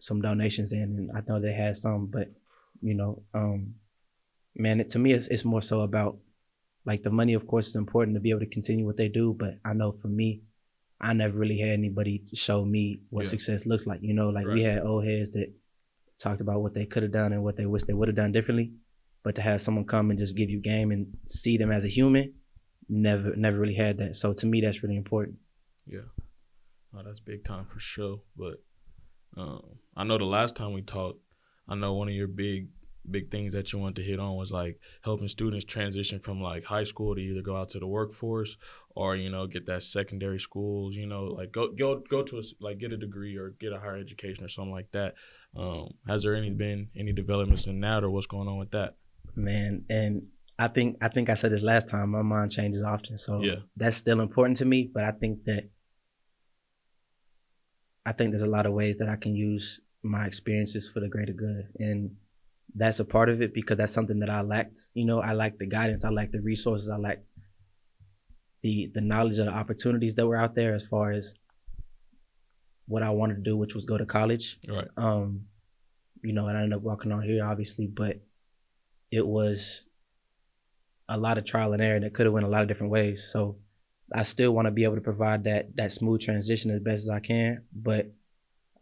some 0.00 0.20
donations 0.20 0.72
in. 0.72 0.82
And 0.82 1.10
I 1.16 1.22
know 1.26 1.40
they 1.40 1.52
had 1.52 1.76
some, 1.76 2.06
but 2.06 2.28
you 2.80 2.94
know, 2.94 3.22
um, 3.32 3.74
man, 4.56 4.80
it, 4.80 4.90
to 4.90 4.98
me, 4.98 5.12
it's, 5.12 5.28
it's 5.28 5.44
more 5.44 5.62
so 5.62 5.80
about 5.80 6.18
like 6.84 7.02
the 7.02 7.10
money. 7.10 7.34
Of 7.34 7.46
course, 7.46 7.68
is 7.68 7.76
important 7.76 8.16
to 8.16 8.20
be 8.20 8.30
able 8.30 8.40
to 8.40 8.46
continue 8.46 8.86
what 8.86 8.96
they 8.96 9.08
do, 9.08 9.34
but 9.38 9.58
I 9.64 9.72
know 9.72 9.92
for 9.92 10.08
me, 10.08 10.42
I 11.00 11.12
never 11.12 11.36
really 11.36 11.58
had 11.58 11.70
anybody 11.70 12.22
show 12.34 12.64
me 12.64 13.00
what 13.10 13.24
yeah. 13.24 13.30
success 13.30 13.66
looks 13.66 13.86
like. 13.86 14.00
You 14.02 14.14
know, 14.14 14.30
like 14.30 14.46
right. 14.46 14.54
we 14.54 14.62
had 14.62 14.82
old 14.82 15.04
heads 15.04 15.30
that 15.30 15.52
talked 16.18 16.40
about 16.40 16.62
what 16.62 16.74
they 16.74 16.86
could 16.86 17.02
have 17.02 17.12
done 17.12 17.32
and 17.32 17.42
what 17.42 17.56
they 17.56 17.66
wish 17.66 17.82
they 17.82 17.92
would 17.92 18.08
have 18.08 18.16
done 18.16 18.32
differently. 18.32 18.72
But 19.22 19.34
to 19.36 19.42
have 19.42 19.62
someone 19.62 19.86
come 19.86 20.10
and 20.10 20.18
just 20.18 20.36
give 20.36 20.50
you 20.50 20.60
game 20.60 20.90
and 20.92 21.16
see 21.26 21.56
them 21.56 21.72
as 21.72 21.84
a 21.84 21.88
human, 21.88 22.34
never 22.88 23.34
never 23.36 23.58
really 23.58 23.74
had 23.74 23.98
that. 23.98 24.16
So 24.16 24.32
to 24.34 24.46
me, 24.46 24.60
that's 24.60 24.82
really 24.82 24.96
important. 24.96 25.36
Yeah, 25.86 26.00
oh, 26.94 27.02
that's 27.04 27.20
big 27.20 27.44
time 27.44 27.66
for 27.66 27.80
sure. 27.80 28.20
But 28.36 28.62
um, 29.36 29.62
I 29.96 30.04
know 30.04 30.18
the 30.18 30.24
last 30.24 30.56
time 30.56 30.72
we 30.72 30.82
talked, 30.82 31.20
I 31.68 31.74
know 31.74 31.94
one 31.94 32.08
of 32.08 32.14
your 32.14 32.28
big 32.28 32.68
big 33.10 33.30
things 33.30 33.52
that 33.52 33.72
you 33.72 33.78
wanted 33.78 33.96
to 33.96 34.02
hit 34.02 34.18
on 34.18 34.36
was 34.36 34.50
like 34.50 34.78
helping 35.02 35.28
students 35.28 35.64
transition 35.64 36.18
from 36.18 36.40
like 36.40 36.64
high 36.64 36.84
school 36.84 37.14
to 37.14 37.20
either 37.20 37.42
go 37.42 37.56
out 37.56 37.68
to 37.68 37.78
the 37.78 37.86
workforce 37.86 38.56
or 38.94 39.16
you 39.16 39.30
know 39.30 39.46
get 39.46 39.66
that 39.66 39.82
secondary 39.82 40.38
schools 40.38 40.94
you 40.94 41.06
know 41.06 41.24
like 41.24 41.52
go 41.52 41.70
go 41.72 42.02
go 42.08 42.22
to 42.22 42.38
a, 42.38 42.42
like 42.60 42.78
get 42.78 42.92
a 42.92 42.96
degree 42.96 43.36
or 43.36 43.50
get 43.60 43.72
a 43.72 43.78
higher 43.78 43.96
education 43.96 44.44
or 44.44 44.48
something 44.48 44.72
like 44.72 44.90
that 44.92 45.14
um, 45.56 45.88
has 46.08 46.22
there 46.22 46.34
any 46.34 46.50
been 46.50 46.88
any 46.96 47.12
developments 47.12 47.66
in 47.66 47.80
that 47.80 48.02
or 48.02 48.10
what's 48.10 48.26
going 48.26 48.48
on 48.48 48.58
with 48.58 48.70
that 48.70 48.96
man 49.36 49.84
and 49.90 50.22
I 50.58 50.68
think 50.68 50.98
I 51.02 51.08
think 51.08 51.30
I 51.30 51.34
said 51.34 51.50
this 51.50 51.62
last 51.62 51.88
time. 51.88 52.10
My 52.10 52.22
mind 52.22 52.52
changes 52.52 52.84
often, 52.84 53.18
so 53.18 53.40
yeah. 53.42 53.56
that's 53.76 53.96
still 53.96 54.20
important 54.20 54.56
to 54.58 54.64
me. 54.64 54.88
But 54.92 55.02
I 55.02 55.10
think 55.10 55.44
that 55.46 55.68
I 58.06 58.12
think 58.12 58.30
there's 58.30 58.42
a 58.42 58.46
lot 58.46 58.66
of 58.66 58.72
ways 58.72 58.96
that 58.98 59.08
I 59.08 59.16
can 59.16 59.34
use 59.34 59.80
my 60.02 60.26
experiences 60.26 60.88
for 60.88 61.00
the 61.00 61.08
greater 61.08 61.32
good, 61.32 61.68
and 61.80 62.14
that's 62.74 63.00
a 63.00 63.04
part 63.04 63.28
of 63.28 63.40
it 63.40 63.54
because 63.54 63.78
that's 63.78 63.92
something 63.92 64.18
that 64.20 64.30
I 64.30 64.40
lacked. 64.42 64.88
You 64.94 65.04
know, 65.04 65.20
I 65.20 65.32
lacked 65.32 65.58
the 65.58 65.66
guidance, 65.66 66.04
I 66.04 66.10
lacked 66.10 66.32
the 66.32 66.40
resources, 66.40 66.90
I 66.90 66.96
lacked 66.96 67.24
the 68.62 68.90
the 68.94 69.00
knowledge 69.00 69.38
of 69.38 69.46
the 69.46 69.52
opportunities 69.52 70.14
that 70.14 70.26
were 70.26 70.36
out 70.36 70.54
there 70.54 70.74
as 70.74 70.86
far 70.86 71.12
as 71.12 71.34
what 72.86 73.02
I 73.02 73.10
wanted 73.10 73.36
to 73.36 73.42
do, 73.42 73.56
which 73.56 73.74
was 73.74 73.84
go 73.84 73.96
to 73.96 74.06
college. 74.06 74.58
Right. 74.68 74.88
Um, 74.96 75.46
you 76.22 76.32
know, 76.32 76.48
and 76.48 76.56
I 76.56 76.62
ended 76.62 76.78
up 76.78 76.82
walking 76.82 77.12
on 77.12 77.22
here, 77.22 77.44
obviously, 77.44 77.86
but 77.86 78.20
it 79.10 79.26
was 79.26 79.84
a 81.08 81.16
lot 81.16 81.38
of 81.38 81.44
trial 81.44 81.72
and 81.74 81.82
error, 81.82 81.96
and 81.96 82.04
it 82.04 82.14
could 82.14 82.26
have 82.26 82.32
went 82.32 82.46
a 82.46 82.48
lot 82.48 82.62
of 82.62 82.68
different 82.68 82.92
ways. 82.92 83.28
So 83.30 83.56
I 84.12 84.22
still 84.22 84.52
want 84.52 84.66
to 84.66 84.72
be 84.72 84.84
able 84.84 84.96
to 84.96 85.00
provide 85.00 85.44
that 85.44 85.76
that 85.76 85.92
smooth 85.92 86.20
transition 86.20 86.70
as 86.70 86.80
best 86.80 87.04
as 87.04 87.10
I 87.10 87.20
can, 87.20 87.62
but 87.72 88.10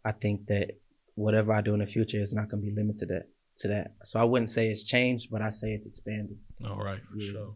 I 0.03 0.11
think 0.11 0.47
that 0.47 0.71
whatever 1.15 1.53
I 1.53 1.61
do 1.61 1.73
in 1.73 1.79
the 1.79 1.85
future 1.85 2.21
is 2.21 2.33
not 2.33 2.49
going 2.49 2.63
to 2.63 2.69
be 2.69 2.75
limited 2.75 2.99
to 2.99 3.05
that. 3.13 3.29
To 3.59 3.67
that, 3.67 3.93
so 4.03 4.19
I 4.19 4.23
wouldn't 4.23 4.49
say 4.49 4.69
it's 4.69 4.83
changed, 4.83 5.29
but 5.31 5.41
I 5.41 5.49
say 5.49 5.73
it's 5.73 5.85
expanded. 5.85 6.37
All 6.65 6.83
right, 6.83 6.99
for 7.05 7.17
Yeah. 7.17 7.31
sure. 7.31 7.55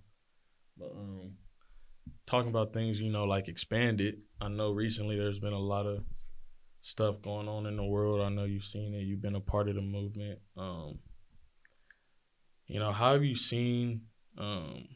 But 0.78 0.92
um, 0.92 1.32
talking 2.28 2.50
about 2.50 2.72
things, 2.72 3.02
you 3.02 3.12
know, 3.12 3.24
like 3.26 3.48
expanded. 3.48 4.22
I 4.40 4.48
know 4.48 4.72
recently 4.72 5.18
there's 5.18 5.40
been 5.40 5.54
a 5.54 5.60
lot 5.60 5.88
of 5.88 6.04
stuff 6.82 7.22
going 7.24 7.48
on 7.48 7.66
in 7.66 7.76
the 7.76 7.84
world. 7.84 8.22
I 8.22 8.30
know 8.30 8.44
you've 8.44 8.64
seen 8.64 8.94
it. 8.94 9.02
You've 9.02 9.22
been 9.24 9.36
a 9.36 9.42
part 9.42 9.70
of 9.70 9.76
the 9.76 9.82
movement. 9.82 10.40
Um, 10.56 11.00
you 12.68 12.80
know, 12.80 12.92
how 12.92 13.14
have 13.14 13.24
you 13.24 13.36
seen 13.36 14.02
um 14.38 14.88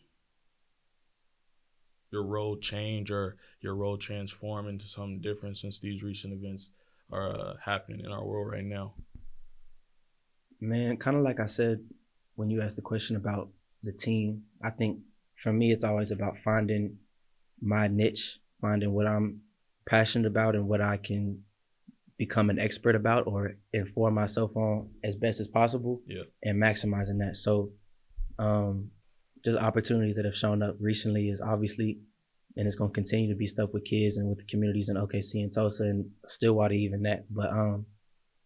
your 2.12 2.24
role 2.24 2.58
change 2.58 3.10
or 3.10 3.38
your 3.62 3.74
role 3.76 3.98
transform 3.98 4.68
into 4.68 4.86
something 4.86 5.22
different 5.22 5.58
since 5.58 5.80
these 5.80 6.04
recent 6.04 6.34
events 6.34 6.70
are 7.12 7.32
uh, 7.32 7.54
happening 7.64 8.02
in 8.06 8.12
our 8.12 8.24
world 8.24 8.52
right 8.52 8.66
now? 8.66 8.94
Man, 10.62 10.98
kind 10.98 11.18
of 11.18 11.24
like 11.24 11.40
I 11.40 11.48
said 11.48 11.80
when 12.36 12.50
you 12.50 12.62
asked 12.62 12.76
the 12.76 12.82
question 12.82 13.16
about 13.16 13.50
the 13.84 13.92
team, 13.92 14.44
I 14.64 14.70
think 14.70 15.00
for 15.42 15.52
me 15.52 15.72
it's 15.72 15.84
always 15.84 16.12
about 16.12 16.38
finding 16.44 16.98
my 17.62 17.88
niche, 17.88 18.40
finding 18.62 18.92
what 18.94 19.08
I'm 19.08 19.42
passionate 19.90 20.28
about 20.28 20.56
and 20.56 20.68
what 20.68 20.82
I 20.82 20.98
can 20.98 21.42
become 22.18 22.52
an 22.52 22.60
expert 22.60 22.96
about 22.96 23.26
or 23.26 23.54
inform 23.74 24.14
myself 24.14 24.56
on 24.56 24.90
as 25.04 25.16
best 25.16 25.40
as 25.40 25.48
possible 25.48 26.02
Yeah. 26.08 26.24
and 26.44 26.62
maximizing 26.62 27.18
that. 27.20 27.36
So 27.36 27.72
um 28.38 28.92
just 29.44 29.58
opportunities 29.58 30.16
that 30.18 30.26
have 30.26 30.36
shown 30.36 30.62
up 30.62 30.76
recently 30.80 31.30
is 31.30 31.42
obviously 31.42 32.00
and 32.56 32.68
it's 32.68 32.76
gonna 32.76 32.92
continue 32.92 33.30
to 33.34 33.36
be 33.38 33.48
stuff 33.48 33.72
with 33.74 33.86
kids 33.86 34.18
and 34.18 34.30
with 34.30 34.38
the 34.38 34.46
communities 34.46 34.90
in 34.90 34.98
OKC 34.98 35.42
and 35.42 35.52
Tulsa 35.52 35.84
and 35.86 36.12
Stillwater 36.28 36.76
even 36.76 37.02
that. 37.04 37.26
But 37.34 37.50
um, 37.50 37.86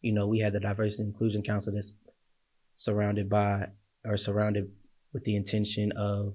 you 0.06 0.14
know, 0.14 0.28
we 0.28 0.40
had 0.40 0.54
the 0.54 0.60
diversity 0.60 1.04
and 1.04 1.12
inclusion 1.14 1.42
council 1.42 1.74
that's 1.74 1.94
surrounded 2.76 3.28
by 3.30 3.68
or 4.06 4.18
surrounded 4.18 4.72
with 5.14 5.24
the 5.24 5.36
intention 5.36 5.92
of 5.94 6.34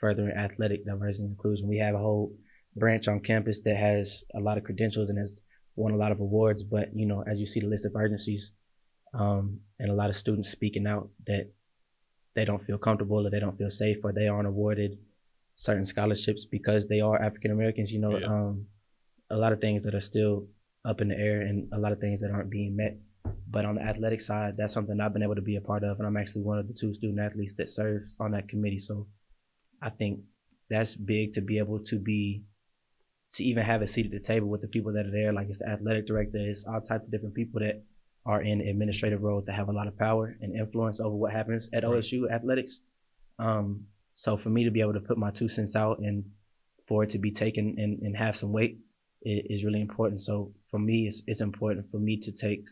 furthering 0.00 0.36
athletic 0.36 0.84
diversity 0.84 1.24
and 1.24 1.32
inclusion. 1.32 1.66
We 1.68 1.78
have 1.78 1.94
a 1.94 1.98
whole 1.98 2.32
branch 2.76 3.08
on 3.08 3.20
campus 3.20 3.60
that 3.60 3.76
has 3.76 4.22
a 4.34 4.40
lot 4.40 4.58
of 4.58 4.64
credentials 4.64 5.08
and 5.08 5.18
has 5.18 5.38
won 5.76 5.92
a 5.92 5.96
lot 5.96 6.12
of 6.12 6.20
awards. 6.20 6.62
But 6.62 6.94
you 6.94 7.06
know, 7.06 7.22
as 7.26 7.40
you 7.40 7.46
see 7.46 7.60
the 7.60 7.68
list 7.68 7.86
of 7.86 7.96
urgencies, 7.96 8.52
um, 9.14 9.60
and 9.78 9.90
a 9.90 9.94
lot 9.94 10.10
of 10.10 10.16
students 10.16 10.50
speaking 10.50 10.86
out 10.86 11.08
that 11.26 11.50
they 12.34 12.44
don't 12.44 12.62
feel 12.62 12.76
comfortable 12.76 13.26
or 13.26 13.30
they 13.30 13.40
don't 13.40 13.56
feel 13.56 13.70
safe 13.70 13.96
or 14.04 14.12
they 14.12 14.28
aren't 14.28 14.46
awarded 14.48 14.98
certain 15.54 15.86
scholarships 15.86 16.44
because 16.44 16.86
they 16.86 17.00
are 17.00 17.22
African 17.22 17.50
Americans. 17.50 17.90
You 17.92 18.00
know, 18.00 18.18
Yeah. 18.18 18.26
um, 18.26 18.66
a 19.30 19.36
lot 19.38 19.52
of 19.54 19.60
things 19.60 19.84
that 19.84 19.94
are 19.94 20.00
still 20.12 20.46
up 20.84 21.00
in 21.00 21.08
the 21.08 21.18
air 21.18 21.40
and 21.40 21.68
a 21.72 21.78
lot 21.78 21.92
of 21.92 21.98
things 21.98 22.20
that 22.20 22.30
aren't 22.30 22.50
being 22.50 22.76
met. 22.76 22.98
But 23.48 23.64
on 23.64 23.76
the 23.76 23.82
athletic 23.82 24.20
side, 24.20 24.54
that's 24.56 24.72
something 24.72 25.00
I've 25.00 25.12
been 25.12 25.22
able 25.22 25.34
to 25.34 25.42
be 25.42 25.56
a 25.56 25.60
part 25.60 25.84
of, 25.84 25.98
and 25.98 26.06
I'm 26.06 26.16
actually 26.16 26.42
one 26.42 26.58
of 26.58 26.68
the 26.68 26.74
two 26.74 26.94
student 26.94 27.20
athletes 27.20 27.54
that 27.54 27.68
serves 27.68 28.16
on 28.20 28.32
that 28.32 28.48
committee. 28.48 28.78
So 28.78 29.06
I 29.82 29.90
think 29.90 30.20
that's 30.68 30.96
big 30.96 31.32
to 31.32 31.40
be 31.40 31.58
able 31.58 31.80
to 31.84 31.98
be 31.98 32.44
to 33.32 33.44
even 33.44 33.64
have 33.64 33.82
a 33.82 33.86
seat 33.86 34.06
at 34.06 34.12
the 34.12 34.20
table 34.20 34.48
with 34.48 34.62
the 34.62 34.68
people 34.68 34.92
that 34.92 35.06
are 35.06 35.10
there. 35.10 35.32
Like 35.32 35.48
it's 35.48 35.58
the 35.58 35.68
athletic 35.68 36.06
director, 36.06 36.38
it's 36.38 36.64
all 36.64 36.80
types 36.80 37.08
of 37.08 37.12
different 37.12 37.34
people 37.34 37.60
that 37.60 37.82
are 38.24 38.42
in 38.42 38.60
administrative 38.60 39.22
roles 39.22 39.44
that 39.46 39.54
have 39.54 39.68
a 39.68 39.72
lot 39.72 39.86
of 39.86 39.96
power 39.96 40.36
and 40.40 40.56
influence 40.56 41.00
over 41.00 41.14
what 41.14 41.32
happens 41.32 41.68
at 41.72 41.84
Right. 41.84 41.98
OSU 41.98 42.30
athletics. 42.30 42.80
Um, 43.38 43.86
so 44.14 44.36
for 44.36 44.48
me 44.48 44.64
to 44.64 44.70
be 44.70 44.80
able 44.80 44.94
to 44.94 45.00
put 45.00 45.18
my 45.18 45.30
two 45.30 45.48
cents 45.48 45.76
out 45.76 45.98
and 45.98 46.24
for 46.88 47.04
it 47.04 47.10
to 47.10 47.18
be 47.18 47.30
taken 47.30 47.76
and, 47.78 48.00
and 48.02 48.16
have 48.16 48.36
some 48.36 48.52
weight 48.52 48.78
is 49.22 49.64
really 49.64 49.80
important. 49.80 50.20
So 50.20 50.52
for 50.70 50.78
me, 50.78 51.06
it's, 51.06 51.22
it's 51.26 51.40
important 51.40 51.88
for 51.88 51.98
me 51.98 52.16
to 52.18 52.32
take 52.32 52.64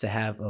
to 0.00 0.08
have 0.08 0.40
a, 0.40 0.44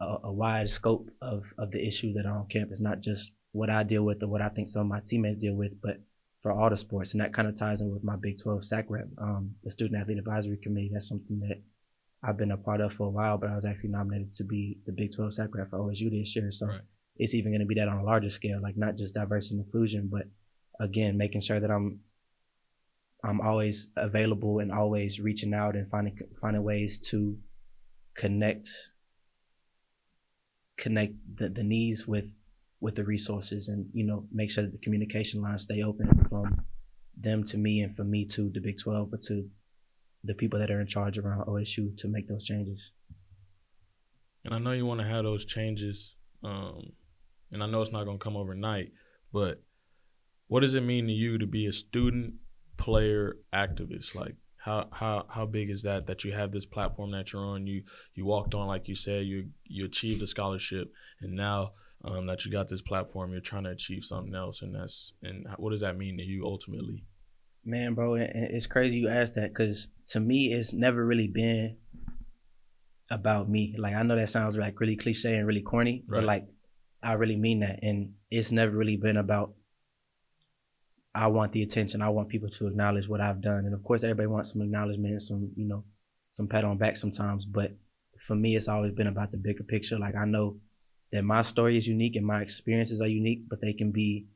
a, 0.00 0.18
a- 0.24 0.32
wide 0.32 0.68
scope 0.70 1.10
of, 1.22 1.44
of 1.58 1.70
the 1.70 1.84
issues 1.84 2.14
that 2.16 2.26
are 2.26 2.38
on 2.38 2.46
campus, 2.46 2.80
not 2.80 3.00
just 3.00 3.32
what 3.52 3.70
I 3.70 3.82
deal 3.82 4.02
with 4.02 4.22
or 4.22 4.28
what 4.28 4.42
I 4.42 4.48
think 4.48 4.68
some 4.68 4.82
of 4.82 4.88
my 4.88 5.00
teammates 5.04 5.40
deal 5.40 5.54
with, 5.54 5.72
but 5.80 5.96
for 6.42 6.52
all 6.52 6.68
the 6.70 6.76
sports. 6.76 7.12
And 7.14 7.20
that 7.20 7.32
kind 7.32 7.48
of 7.48 7.56
ties 7.56 7.80
in 7.80 7.92
with 7.92 8.04
my 8.04 8.16
Big 8.16 8.40
12 8.42 8.64
SAC 8.64 8.86
rep, 8.88 9.08
um, 9.18 9.54
the 9.62 9.70
Student 9.70 10.00
Athlete 10.00 10.18
Advisory 10.18 10.58
Committee. 10.62 10.90
That's 10.92 11.08
something 11.08 11.40
that 11.40 11.62
I've 12.22 12.36
been 12.36 12.50
a 12.52 12.56
part 12.56 12.80
of 12.80 12.92
for 12.94 13.06
a 13.06 13.10
while, 13.10 13.38
but 13.38 13.50
I 13.50 13.54
was 13.56 13.64
actually 13.64 13.90
nominated 13.90 14.34
to 14.36 14.44
be 14.44 14.78
the 14.86 14.92
Big 14.92 15.14
12 15.14 15.34
SAC 15.34 15.54
rep 15.54 15.70
for 15.70 15.78
OSU 15.78 16.10
this 16.10 16.34
year. 16.36 16.50
So 16.50 16.66
Right. 16.66 16.80
it's 17.16 17.34
even 17.34 17.52
going 17.52 17.60
to 17.60 17.66
be 17.66 17.76
that 17.76 17.88
on 17.88 17.98
a 17.98 18.04
larger 18.04 18.30
scale, 18.30 18.60
like 18.60 18.76
not 18.76 18.96
just 18.96 19.14
diversity 19.14 19.56
and 19.56 19.64
inclusion, 19.64 20.08
but 20.10 20.24
again, 20.80 21.16
making 21.16 21.40
sure 21.42 21.60
that 21.60 21.70
I'm 21.70 22.00
I'm 23.24 23.40
always 23.40 23.88
available 23.96 24.58
and 24.58 24.70
always 24.70 25.20
reaching 25.20 25.54
out 25.54 25.74
and 25.74 25.88
finding 25.90 26.18
finding 26.40 26.62
ways 26.62 26.98
to 27.10 27.36
connect 28.14 28.68
connect 30.76 31.14
the, 31.36 31.48
the 31.48 31.62
needs 31.62 32.06
with 32.06 32.30
with 32.80 32.94
the 32.94 33.04
resources 33.04 33.68
and 33.68 33.88
you 33.92 34.04
know 34.04 34.26
make 34.30 34.50
sure 34.50 34.64
that 34.64 34.72
the 34.72 34.78
communication 34.78 35.40
lines 35.40 35.62
stay 35.62 35.82
open 35.82 36.08
from 36.28 36.64
them 37.16 37.42
to 37.42 37.56
me 37.56 37.80
and 37.80 37.96
from 37.96 38.10
me 38.10 38.26
to 38.26 38.50
the 38.50 38.60
Big 38.60 38.78
12 38.78 39.12
or 39.12 39.16
to 39.16 39.48
the 40.24 40.34
people 40.34 40.58
that 40.58 40.70
are 40.70 40.80
in 40.80 40.86
charge 40.86 41.18
around 41.18 41.46
OSU 41.46 41.96
to 41.98 42.08
make 42.08 42.28
those 42.28 42.44
changes. 42.44 42.92
And 44.44 44.54
I 44.54 44.58
know 44.58 44.72
you 44.72 44.86
want 44.86 45.00
to 45.00 45.06
have 45.06 45.24
those 45.24 45.44
changes, 45.44 46.14
um, 46.44 46.92
and 47.52 47.62
I 47.62 47.66
know 47.66 47.80
it's 47.80 47.92
not 47.92 48.04
going 48.04 48.18
to 48.18 48.22
come 48.22 48.36
overnight. 48.36 48.92
But 49.32 49.62
what 50.48 50.60
does 50.60 50.74
it 50.74 50.82
mean 50.82 51.06
to 51.06 51.12
you 51.12 51.38
to 51.38 51.46
be 51.46 51.66
a 51.66 51.72
student, 51.72 52.34
player, 52.76 53.36
activist? 53.52 54.14
Like, 54.14 54.36
how 54.66 54.88
how 54.90 55.24
how 55.28 55.46
big 55.46 55.70
is 55.70 55.82
that? 55.82 56.06
That 56.08 56.24
you 56.24 56.32
have 56.32 56.50
this 56.50 56.66
platform 56.66 57.12
that 57.12 57.32
you're 57.32 57.40
on. 57.54 57.66
You 57.68 57.84
you 58.14 58.24
walked 58.26 58.52
on, 58.54 58.66
like 58.66 58.88
you 58.88 58.96
said, 58.96 59.24
you 59.24 59.48
you 59.64 59.84
achieved 59.84 60.20
a 60.22 60.26
scholarship, 60.26 60.92
and 61.20 61.32
now 61.34 61.70
um, 62.04 62.26
that 62.26 62.44
you 62.44 62.50
got 62.50 62.66
this 62.68 62.82
platform, 62.82 63.30
you're 63.30 63.40
trying 63.40 63.62
to 63.64 63.70
achieve 63.70 64.02
something 64.02 64.34
else. 64.34 64.62
And 64.62 64.74
that's 64.74 65.12
and 65.22 65.46
what 65.56 65.70
does 65.70 65.82
that 65.82 65.96
mean 65.96 66.18
to 66.18 66.24
you 66.24 66.44
ultimately? 66.44 67.04
Man, 67.64 67.94
bro, 67.94 68.14
it's 68.14 68.66
crazy 68.66 68.98
you 68.98 69.08
asked 69.08 69.36
that 69.36 69.50
because 69.52 69.88
to 70.08 70.20
me, 70.20 70.52
it's 70.52 70.72
never 70.72 71.04
really 71.06 71.28
been 71.28 71.76
about 73.10 73.48
me. 73.48 73.74
Like, 73.78 73.94
I 73.94 74.02
know 74.02 74.16
that 74.16 74.28
sounds 74.28 74.56
like 74.56 74.80
really 74.80 74.96
cliche 74.96 75.34
and 75.36 75.46
really 75.46 75.62
corny, 75.62 76.04
Right. 76.08 76.18
but 76.20 76.24
like, 76.26 76.44
I 77.02 77.12
really 77.12 77.36
mean 77.36 77.60
that. 77.60 77.80
And 77.82 78.14
it's 78.30 78.50
never 78.50 78.76
really 78.76 78.96
been 78.96 79.16
about, 79.16 79.54
I 81.16 81.26
want 81.28 81.52
the 81.52 81.62
attention. 81.62 82.02
I 82.02 82.08
want 82.10 82.28
people 82.28 82.50
to 82.50 82.66
acknowledge 82.66 83.08
what 83.08 83.20
I've 83.20 83.40
done. 83.40 83.64
And 83.64 83.74
of 83.74 83.82
course, 83.82 84.04
everybody 84.04 84.26
wants 84.26 84.52
some 84.52 84.62
acknowledgement 84.62 85.12
and 85.12 85.22
some, 85.22 85.50
you 85.56 85.66
know, 85.66 85.84
some 86.30 86.46
pat 86.46 86.64
on 86.64 86.78
back 86.78 86.96
sometimes. 86.96 87.46
But 87.46 87.72
for 88.26 88.34
me, 88.34 88.56
it's 88.56 88.68
always 88.68 88.92
been 88.92 89.06
about 89.06 89.30
the 89.30 89.38
bigger 89.38 89.64
picture. 89.64 89.98
Like, 89.98 90.14
I 90.14 90.26
know 90.26 90.58
that 91.12 91.22
my 91.22 91.42
story 91.42 91.76
is 91.76 91.86
unique 91.86 92.16
and 92.16 92.26
my 92.26 92.42
experiences 92.42 93.00
are 93.00 93.06
unique, 93.06 93.48
but 93.48 93.60
they 93.60 93.72
can 93.72 93.92
be 93.92 94.26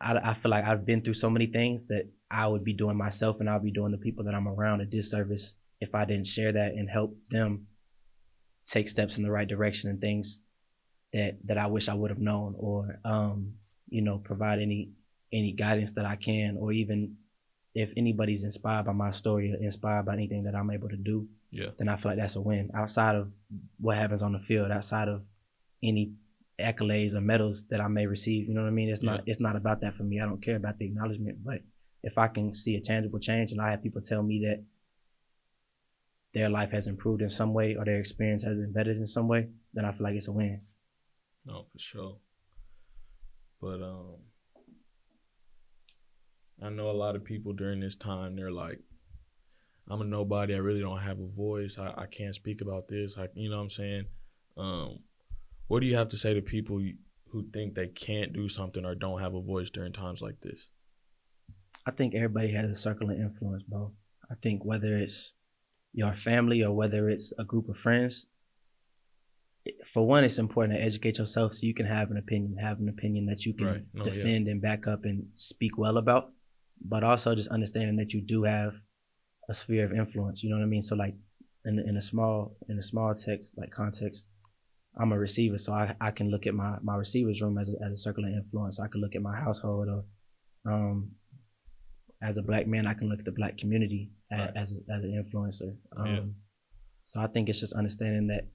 I, 0.00 0.30
I 0.30 0.34
feel 0.34 0.50
like 0.50 0.64
I've 0.64 0.86
been 0.86 1.02
through 1.02 1.14
so 1.14 1.30
many 1.30 1.46
things 1.46 1.86
that 1.86 2.08
I 2.30 2.46
would 2.46 2.64
be 2.64 2.72
doing 2.72 2.96
myself 2.96 3.40
and 3.40 3.50
I'll 3.50 3.60
be 3.60 3.70
doing 3.70 3.92
the 3.92 3.98
people 3.98 4.24
that 4.24 4.34
I'm 4.34 4.48
around 4.48 4.80
a 4.80 4.86
disservice 4.86 5.56
if 5.80 5.94
I 5.94 6.04
didn't 6.04 6.26
share 6.26 6.52
that 6.52 6.72
and 6.72 6.88
help 6.88 7.16
them 7.30 7.66
take 8.66 8.88
steps 8.88 9.16
in 9.16 9.22
the 9.22 9.30
right 9.30 9.48
direction 9.48 9.90
and 9.90 10.00
things 10.00 10.40
that 11.12 11.38
that 11.44 11.58
I 11.58 11.66
wish 11.66 11.88
I 11.88 11.94
would 11.94 12.10
have 12.10 12.20
known 12.20 12.54
or 12.56 13.00
um, 13.04 13.54
you 13.88 14.02
know 14.02 14.18
provide 14.18 14.60
any 14.60 14.90
any 15.32 15.52
guidance 15.52 15.92
that 15.92 16.04
I 16.06 16.16
can 16.16 16.56
or 16.58 16.72
even 16.72 17.16
if 17.74 17.92
anybody's 17.96 18.42
inspired 18.44 18.86
by 18.86 18.92
my 18.92 19.10
story 19.10 19.52
or 19.52 19.56
inspired 19.62 20.06
by 20.06 20.14
anything 20.14 20.42
that 20.44 20.54
I'm 20.56 20.70
able 20.70 20.88
to 20.88 20.96
do 20.96 21.28
Yeah. 21.52 21.70
then 21.78 21.88
I 21.88 21.96
feel 21.96 22.10
like 22.12 22.18
that's 22.18 22.36
a 22.36 22.40
win 22.40 22.70
outside 22.74 23.14
of 23.16 23.32
what 23.78 23.96
happens 23.96 24.22
on 24.22 24.32
the 24.32 24.40
field 24.40 24.70
outside 24.70 25.08
of 25.08 25.24
any 25.82 26.12
accolades 26.58 27.14
or 27.14 27.20
medals 27.22 27.64
that 27.70 27.80
I 27.80 27.88
may 27.88 28.06
receive. 28.06 28.46
You 28.48 28.54
know 28.54 28.62
what 28.62 28.68
I 28.68 28.72
mean? 28.72 28.90
It's 28.90 29.02
not 29.02 29.20
it's 29.26 29.40
not 29.40 29.56
about 29.56 29.80
that 29.80 29.94
for 29.96 30.02
me. 30.02 30.20
I 30.20 30.26
don't 30.26 30.42
care 30.42 30.56
about 30.56 30.78
the 30.78 30.84
acknowledgement, 30.86 31.38
but 31.44 31.60
if 32.02 32.18
I 32.18 32.28
can 32.28 32.52
see 32.54 32.74
a 32.76 32.80
tangible 32.80 33.18
change 33.18 33.52
and 33.52 33.60
I 33.60 33.70
have 33.70 33.82
people 33.82 34.02
tell 34.02 34.22
me 34.22 34.40
that 34.46 34.62
their 36.34 36.48
life 36.48 36.70
has 36.72 36.86
improved 36.86 37.22
in 37.22 37.28
some 37.30 37.52
way 37.54 37.76
or 37.76 37.84
their 37.84 37.98
experience 37.98 38.42
has 38.44 38.56
been 38.56 38.72
better 38.72 38.92
in 38.92 39.06
some 39.06 39.26
way, 39.26 39.48
then 39.74 39.84
I 39.84 39.92
feel 39.92 40.04
like 40.04 40.14
it's 40.14 40.28
a 40.28 40.32
win. 40.32 40.60
No, 41.46 41.66
for 41.72 41.78
sure. 41.78 42.16
But 43.60 43.82
um 43.82 44.16
I 46.62 46.68
know 46.70 46.90
a 46.90 46.92
lot 46.92 47.16
of 47.16 47.24
people 47.24 47.52
during 47.52 47.80
this 47.80 47.96
time 47.96 48.36
they're 48.36 48.50
like, 48.50 48.78
I'm 49.88 50.00
a 50.00 50.04
nobody, 50.04 50.54
I 50.54 50.58
really 50.58 50.80
don't 50.80 51.00
have 51.00 51.18
a 51.18 51.26
voice. 51.26 51.78
I, 51.78 51.92
I 51.96 52.06
can't 52.06 52.34
speak 52.34 52.60
about 52.60 52.88
this. 52.88 53.16
I 53.18 53.28
you 53.34 53.50
know 53.50 53.56
what 53.56 53.64
I'm 53.64 53.70
saying? 53.70 54.04
Um 54.56 54.98
what 55.68 55.80
do 55.80 55.86
you 55.86 55.96
have 55.96 56.08
to 56.08 56.18
say 56.18 56.34
to 56.34 56.42
people 56.42 56.82
who 57.28 57.44
think 57.52 57.74
they 57.74 57.86
can't 57.86 58.32
do 58.32 58.48
something 58.48 58.84
or 58.84 58.94
don't 58.94 59.20
have 59.20 59.34
a 59.34 59.40
voice 59.40 59.70
during 59.70 59.92
times 59.92 60.20
like 60.20 60.40
this? 60.40 60.68
I 61.86 61.92
think 61.92 62.14
everybody 62.14 62.52
has 62.52 62.70
a 62.70 62.74
circle 62.74 63.10
of 63.10 63.16
influence, 63.16 63.62
bro. 63.62 63.92
I 64.30 64.34
think 64.42 64.64
whether 64.64 64.96
it's 64.96 65.32
your 65.92 66.14
family 66.14 66.62
or 66.62 66.72
whether 66.72 67.08
it's 67.08 67.32
a 67.38 67.44
group 67.44 67.68
of 67.68 67.76
friends, 67.76 68.26
for 69.92 70.06
one, 70.06 70.24
it's 70.24 70.38
important 70.38 70.78
to 70.78 70.84
educate 70.84 71.18
yourself 71.18 71.54
so 71.54 71.66
you 71.66 71.74
can 71.74 71.86
have 71.86 72.10
an 72.10 72.16
opinion, 72.16 72.56
have 72.56 72.80
an 72.80 72.88
opinion 72.88 73.26
that 73.26 73.44
you 73.44 73.54
can 73.54 73.66
right. 73.66 73.82
no, 73.92 74.04
defend 74.04 74.46
yeah. 74.46 74.52
and 74.52 74.62
back 74.62 74.86
up 74.86 75.04
and 75.04 75.26
speak 75.34 75.76
well 75.76 75.98
about. 75.98 76.32
But 76.82 77.04
also 77.04 77.34
just 77.34 77.48
understanding 77.48 77.96
that 77.96 78.12
you 78.12 78.20
do 78.20 78.44
have 78.44 78.74
a 79.48 79.54
sphere 79.54 79.84
of 79.84 79.92
influence. 79.92 80.42
You 80.42 80.50
know 80.50 80.56
what 80.56 80.64
I 80.64 80.68
mean? 80.68 80.82
So 80.82 80.96
like 80.96 81.14
in 81.64 81.78
in 81.78 81.96
a 81.96 82.00
small 82.00 82.56
in 82.68 82.78
a 82.78 82.82
small 82.82 83.14
text 83.14 83.50
like 83.56 83.70
context, 83.70 84.26
I'm 84.98 85.12
a 85.12 85.18
receiver, 85.18 85.58
so 85.58 85.72
I, 85.72 85.94
I 86.00 86.10
can 86.10 86.30
look 86.30 86.46
at 86.46 86.54
my 86.54 86.76
my 86.82 86.96
receiver's 86.96 87.42
room 87.42 87.58
as 87.58 87.68
a, 87.68 87.84
as 87.84 87.92
a 87.92 87.96
circle 87.96 88.24
of 88.24 88.30
influence. 88.32 88.80
I 88.80 88.88
can 88.88 89.00
look 89.00 89.14
at 89.14 89.22
my 89.22 89.36
household 89.36 89.88
or 89.88 90.04
um, 90.72 91.12
as 92.22 92.36
a 92.36 92.42
black 92.42 92.66
man, 92.66 92.86
I 92.86 92.94
can 92.94 93.08
look 93.08 93.18
at 93.18 93.24
the 93.24 93.32
black 93.32 93.56
community 93.58 94.10
right. 94.30 94.50
as 94.56 94.72
as, 94.72 94.80
as 94.94 95.04
an 95.04 95.24
influencer. 95.24 95.74
Um, 95.96 96.06
yeah. 96.06 96.20
So 97.06 97.20
I 97.20 97.26
think 97.26 97.48
it's 97.48 97.60
just 97.60 97.72
understanding 97.72 98.28
that 98.28 98.48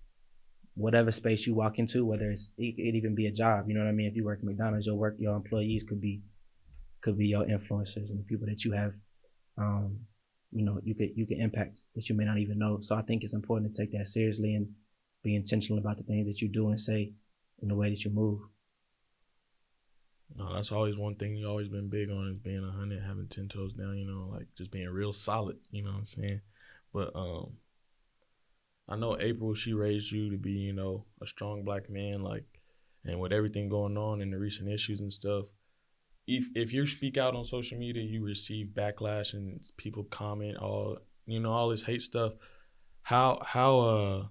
whatever 0.75 1.11
space 1.11 1.47
you 1.47 1.55
walk 1.55 1.79
into, 1.79 2.05
whether 2.05 2.29
it's 2.31 2.51
it 2.57 2.75
could 2.75 2.95
even 2.95 3.15
be 3.15 3.27
a 3.27 3.31
job, 3.31 3.67
you 3.67 3.73
know 3.73 3.81
what 3.81 3.89
I 3.89 3.93
mean. 3.93 4.07
If 4.07 4.15
you 4.15 4.23
work 4.23 4.39
at 4.39 4.45
McDonald's, 4.45 4.87
your 4.87 4.95
work 4.95 5.15
your 5.19 5.35
employees 5.35 5.83
could 5.83 6.01
be 6.01 6.21
could 7.01 7.17
be 7.17 7.27
your 7.27 7.45
influencers 7.45 8.09
and 8.09 8.19
the 8.19 8.23
people 8.23 8.47
that 8.47 8.65
you 8.65 8.71
have, 8.71 8.93
um, 9.57 9.99
you 10.51 10.63
know, 10.63 10.79
you 10.83 10.95
could 10.95 11.09
you 11.15 11.25
could 11.25 11.37
impact 11.37 11.81
that 11.95 12.09
you 12.09 12.15
may 12.15 12.25
not 12.25 12.37
even 12.37 12.57
know. 12.57 12.79
So 12.81 12.95
I 12.95 13.01
think 13.01 13.23
it's 13.23 13.33
important 13.33 13.73
to 13.73 13.81
take 13.81 13.91
that 13.93 14.07
seriously 14.07 14.55
and 14.55 14.67
be 15.23 15.35
intentional 15.35 15.79
about 15.79 15.97
the 15.97 16.03
things 16.03 16.27
that 16.27 16.41
you 16.41 16.47
do 16.47 16.69
and 16.69 16.79
say 16.79 17.13
in 17.61 17.67
the 17.67 17.75
way 17.75 17.89
that 17.89 18.03
you 18.03 18.11
move. 18.11 18.39
No, 20.37 20.53
that's 20.53 20.71
always 20.71 20.97
one 20.97 21.15
thing 21.15 21.35
you've 21.35 21.49
always 21.49 21.69
been 21.69 21.89
big 21.89 22.09
on 22.09 22.29
is 22.29 22.37
being 22.37 22.63
a 22.63 22.71
hundred, 22.71 23.03
having 23.03 23.27
ten 23.27 23.47
toes 23.47 23.73
down. 23.73 23.97
You 23.97 24.07
know, 24.07 24.29
like 24.33 24.47
just 24.57 24.71
being 24.71 24.89
real 24.89 25.13
solid. 25.13 25.57
You 25.71 25.83
know 25.83 25.91
what 25.91 25.99
I'm 25.99 26.05
saying? 26.05 26.41
But 26.93 27.15
um, 27.15 27.53
I 28.89 28.95
know 28.95 29.17
April. 29.19 29.53
She 29.53 29.73
raised 29.73 30.11
you 30.11 30.31
to 30.31 30.37
be, 30.37 30.51
you 30.51 30.73
know, 30.73 31.05
a 31.21 31.27
strong 31.27 31.63
black 31.63 31.89
man. 31.89 32.21
Like, 32.21 32.45
and 33.05 33.19
with 33.19 33.33
everything 33.33 33.69
going 33.69 33.97
on 33.97 34.21
and 34.21 34.33
the 34.33 34.37
recent 34.37 34.69
issues 34.69 34.99
and 34.99 35.13
stuff, 35.13 35.45
if 36.27 36.47
if 36.55 36.73
you 36.73 36.85
speak 36.85 37.17
out 37.17 37.35
on 37.35 37.45
social 37.45 37.77
media, 37.77 38.03
you 38.03 38.23
receive 38.23 38.67
backlash 38.73 39.33
and 39.33 39.61
people 39.77 40.03
comment 40.05 40.57
all, 40.57 40.97
you 41.25 41.39
know, 41.39 41.51
all 41.51 41.69
this 41.69 41.83
hate 41.83 42.01
stuff. 42.01 42.33
How 43.03 43.41
how 43.45 43.79
uh 43.79 44.27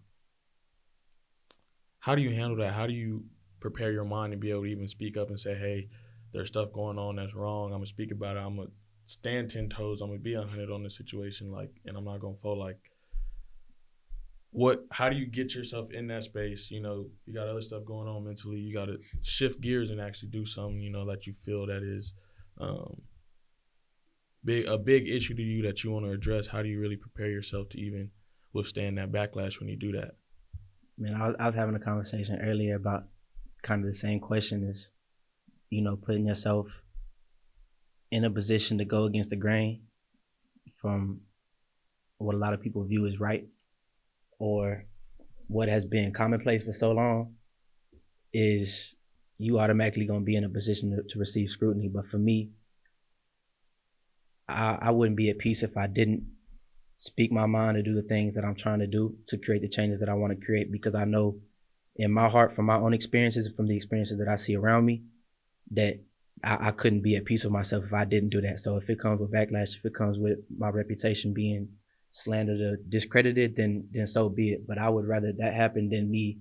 how 2.01 2.15
do 2.15 2.23
you 2.23 2.35
handle 2.35 2.59
that? 2.59 2.75
How 2.75 2.87
do 2.87 2.93
you 2.93 3.25
prepare 3.61 3.93
your 3.93 4.05
mind 4.05 4.33
to 4.33 4.37
be 4.37 4.51
able 4.51 4.63
to 4.63 4.67
even 4.67 4.89
speak 4.89 5.17
up 5.17 5.31
and 5.31 5.41
say, 5.41 5.55
hey, 5.55 5.89
there's 6.33 6.49
stuff 6.49 6.73
going 6.73 6.99
on 6.99 7.17
that's 7.17 7.35
wrong. 7.35 7.67
I'm 7.67 7.79
gonna 7.79 7.87
speak 7.87 8.11
about 8.11 8.37
it. 8.37 8.41
I'm 8.41 8.57
gonna 8.57 8.69
stand 9.07 9.51
ten 9.51 9.69
toes. 9.69 10.01
I'm 10.01 10.09
gonna 10.09 10.19
be 10.19 10.35
hundred 10.35 10.71
on 10.71 10.83
this 10.83 10.97
situation, 10.97 11.51
like, 11.51 11.71
and 11.87 11.97
I'm 11.97 12.05
not 12.05 12.21
gonna 12.21 12.37
fall 12.37 12.59
like. 12.59 12.91
What? 14.55 14.85
How 14.93 15.09
do 15.09 15.17
you 15.17 15.27
get 15.27 15.53
yourself 15.53 15.91
in 15.91 16.07
that 16.07 16.23
space? 16.23 16.71
You 16.71 16.81
know, 16.81 17.07
you 17.27 17.35
got 17.35 17.49
other 17.49 17.61
stuff 17.61 17.85
going 17.85 18.07
on 18.07 18.25
mentally. 18.25 18.59
You 18.59 18.73
got 18.73 18.85
to 18.85 18.99
shift 19.23 19.61
gears 19.61 19.91
and 19.91 20.01
actually 20.01 20.29
do 20.29 20.47
something. 20.47 20.81
You 20.81 20.91
know 20.91 21.05
that 21.07 21.27
you 21.27 21.33
feel 21.33 21.67
that 21.67 21.83
is, 21.83 22.15
um, 22.61 23.03
big 24.45 24.67
a 24.67 24.79
big 24.79 25.09
issue 25.09 25.35
to 25.35 25.43
you 25.43 25.63
that 25.63 25.83
you 25.83 25.91
want 25.91 26.07
to 26.07 26.13
address. 26.13 26.47
How 26.47 26.63
do 26.63 26.69
you 26.69 26.79
really 26.79 26.95
prepare 26.95 27.29
yourself 27.29 27.69
to 27.71 27.81
even 27.81 28.11
withstand 28.53 28.97
that 28.99 29.11
backlash 29.11 29.59
when 29.59 29.69
you 29.69 29.77
do 29.77 29.91
that? 29.91 30.13
Man, 30.99 31.21
I 31.21 31.27
was, 31.27 31.37
I 31.41 31.47
was 31.47 31.57
having 31.57 31.75
a 31.75 31.81
conversation 31.81 32.39
earlier 32.41 32.77
about 32.77 33.09
kind 33.65 33.81
of 33.81 33.91
the 33.91 33.93
same 33.93 34.21
question 34.21 34.63
is, 34.71 34.93
you 35.69 35.83
know, 35.83 35.97
putting 35.97 36.29
yourself 36.29 36.81
in 38.13 38.25
a 38.25 38.31
position 38.31 38.79
to 38.79 38.85
go 38.85 39.03
against 39.07 39.31
the 39.31 39.37
grain 39.37 39.83
from 40.77 41.23
what 42.19 42.37
a 42.37 42.39
lot 42.39 42.55
of 42.55 42.61
people 42.61 42.85
view 42.85 43.05
as 43.09 43.19
right 43.19 43.49
or 44.39 44.85
what 45.49 45.69
has 45.69 45.85
been 45.85 46.13
commonplace 46.13 46.65
for 46.65 46.73
so 46.73 46.93
long 46.93 47.35
is 48.33 48.97
you 49.39 49.59
automatically 49.59 50.07
going 50.07 50.21
to 50.21 50.25
be 50.25 50.37
in 50.37 50.45
a 50.45 50.49
position 50.49 50.91
to, 50.91 51.03
to 51.09 51.19
receive 51.19 51.51
scrutiny. 51.51 51.89
But 51.89 52.09
for 52.09 52.19
me, 52.19 52.51
I, 54.49 54.79
I 54.81 54.91
wouldn't 54.91 55.17
be 55.17 55.31
at 55.31 55.39
peace 55.39 55.63
if 55.63 55.77
I 55.77 55.87
didn't 55.87 56.25
speak 56.97 57.33
my 57.33 57.47
mind 57.47 57.77
to 57.77 57.83
do 57.83 57.95
the 57.95 58.03
things 58.03 58.35
that 58.35 58.45
I'm 58.45 58.55
trying 58.55 58.79
to 58.79 58.87
do 58.87 59.17
to 59.29 59.39
create 59.39 59.63
the 59.63 59.69
changes 59.69 60.01
that 60.01 60.09
I 60.09 60.15
want 60.15 60.39
to 60.39 60.45
create 60.45 60.71
because 60.71 60.95
I 60.95 61.05
know 61.05 61.37
in 61.97 62.13
my 62.13 62.29
heart 62.29 62.55
from 62.55 62.67
my 62.67 62.77
own 62.77 62.95
experiences 62.95 63.47
and 63.47 63.57
from 63.57 63.67
the 63.67 63.77
experiences 63.77 64.19
that 64.19 64.29
I 64.29 64.37
see 64.37 64.57
around 64.57 64.85
me 64.85 65.03
that 65.73 66.01
I, 66.43 66.69
I, 66.69 66.71
couldn't 66.73 67.03
be 67.03 67.17
at 67.17 67.25
peace 67.25 67.45
with 67.45 67.53
myself 67.53 67.85
if 67.85 67.93
I 67.93 68.05
didn't 68.05 68.31
do 68.31 68.41
that. 68.43 68.61
So 68.61 68.77
if 68.77 68.89
it 68.91 69.01
comes 69.01 69.21
with 69.21 69.33
backlash, 69.33 69.77
if 69.77 69.85
it 69.85 69.95
comes 69.95 70.19
with 70.19 70.39
my 70.57 70.69
reputation 70.69 71.33
being 71.33 71.69
slandered 72.15 72.61
or 72.61 72.77
discredited, 72.89 73.57
then 73.57 73.89
then 73.93 74.07
so 74.07 74.29
be 74.29 74.53
it. 74.53 74.67
But 74.67 74.79
I 74.79 74.89
would 74.89 75.07
rather 75.07 75.33
that 75.39 75.55
happen 75.55 75.89
than 75.91 76.11
me. 76.11 76.39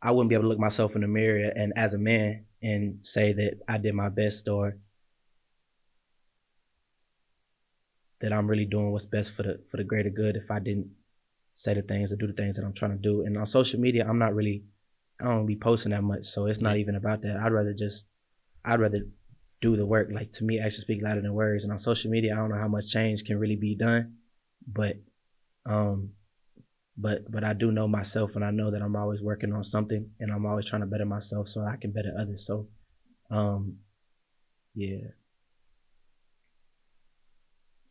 I 0.00 0.10
wouldn't 0.10 0.28
be 0.28 0.34
able 0.34 0.44
to 0.44 0.48
look 0.48 0.58
myself 0.58 0.94
in 0.94 1.00
the 1.02 1.08
mirror 1.08 1.50
and 1.54 1.72
as 1.76 1.94
a 1.94 1.98
man 1.98 2.44
and 2.62 2.98
say 3.02 3.32
that 3.32 3.60
I 3.66 3.78
did 3.78 3.94
my 3.94 4.08
best 4.08 4.48
or 4.48 4.76
that 8.20 8.32
I'm 8.32 8.46
really 8.46 8.66
doing 8.66 8.92
what's 8.92 9.06
best 9.06 9.34
for 9.34 9.42
the 9.42 9.60
for 9.70 9.78
the 9.78 9.84
greater 9.84 10.10
good 10.10 10.36
if 10.36 10.50
I 10.50 10.58
didn't 10.60 10.90
say 11.54 11.74
the 11.74 11.82
things 11.82 12.12
or 12.12 12.16
do 12.16 12.26
the 12.26 12.32
things 12.32 12.56
that 12.56 12.64
I'm 12.64 12.74
trying 12.74 12.92
to 12.92 13.02
do. 13.02 13.24
And 13.24 13.36
on 13.36 13.46
social 13.46 13.80
media, 13.80 14.06
I'm 14.08 14.18
not 14.18 14.34
really 14.34 14.64
I 15.20 15.24
don't 15.24 15.46
be 15.46 15.56
posting 15.56 15.92
that 15.92 16.02
much, 16.02 16.26
so 16.26 16.46
it's 16.46 16.60
not 16.60 16.76
even 16.76 16.94
about 16.94 17.22
that. 17.22 17.36
I'd 17.36 17.52
rather 17.52 17.72
just, 17.72 18.04
I'd 18.64 18.80
rather 18.80 19.06
do 19.62 19.76
the 19.76 19.86
work. 19.86 20.08
Like 20.12 20.32
to 20.32 20.44
me, 20.44 20.60
actions 20.60 20.82
speak 20.82 21.02
louder 21.02 21.22
than 21.22 21.32
words. 21.32 21.64
And 21.64 21.72
on 21.72 21.78
social 21.78 22.10
media, 22.10 22.34
I 22.34 22.36
don't 22.36 22.50
know 22.50 22.58
how 22.58 22.68
much 22.68 22.90
change 22.90 23.24
can 23.24 23.38
really 23.38 23.56
be 23.56 23.74
done, 23.74 24.16
but, 24.66 24.96
um, 25.66 26.10
but 26.96 27.30
but 27.30 27.44
I 27.44 27.52
do 27.52 27.70
know 27.72 27.86
myself, 27.88 28.36
and 28.36 28.44
I 28.44 28.50
know 28.50 28.70
that 28.70 28.82
I'm 28.82 28.96
always 28.96 29.20
working 29.20 29.52
on 29.52 29.64
something, 29.64 30.10
and 30.18 30.32
I'm 30.32 30.46
always 30.46 30.66
trying 30.66 30.82
to 30.82 30.86
better 30.86 31.04
myself 31.04 31.48
so 31.48 31.62
I 31.62 31.76
can 31.76 31.92
better 31.92 32.12
others. 32.18 32.46
So, 32.46 32.68
um, 33.30 33.76
yeah. 34.74 35.08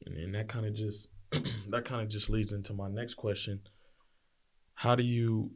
And 0.05 0.35
that 0.35 0.47
kind 0.47 0.65
of 0.65 0.73
just 0.73 1.07
that 1.31 1.85
kind 1.85 2.01
of 2.01 2.09
just 2.09 2.29
leads 2.29 2.51
into 2.51 2.73
my 2.73 2.89
next 2.89 3.15
question. 3.15 3.61
How 4.73 4.95
do 4.95 5.03
you 5.03 5.51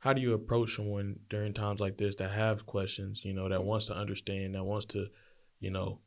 how 0.00 0.14
do 0.14 0.20
you 0.20 0.32
approach 0.32 0.76
someone 0.76 1.18
during 1.28 1.52
times 1.52 1.78
like 1.78 1.98
this 1.98 2.16
that 2.16 2.30
have 2.30 2.64
questions, 2.66 3.22
you 3.22 3.34
know, 3.34 3.48
that 3.50 3.62
wants 3.62 3.86
to 3.86 3.94
understand, 3.94 4.54
that 4.54 4.64
wants 4.64 4.86
to, 4.86 5.06
you 5.60 5.70
know, 5.70 6.00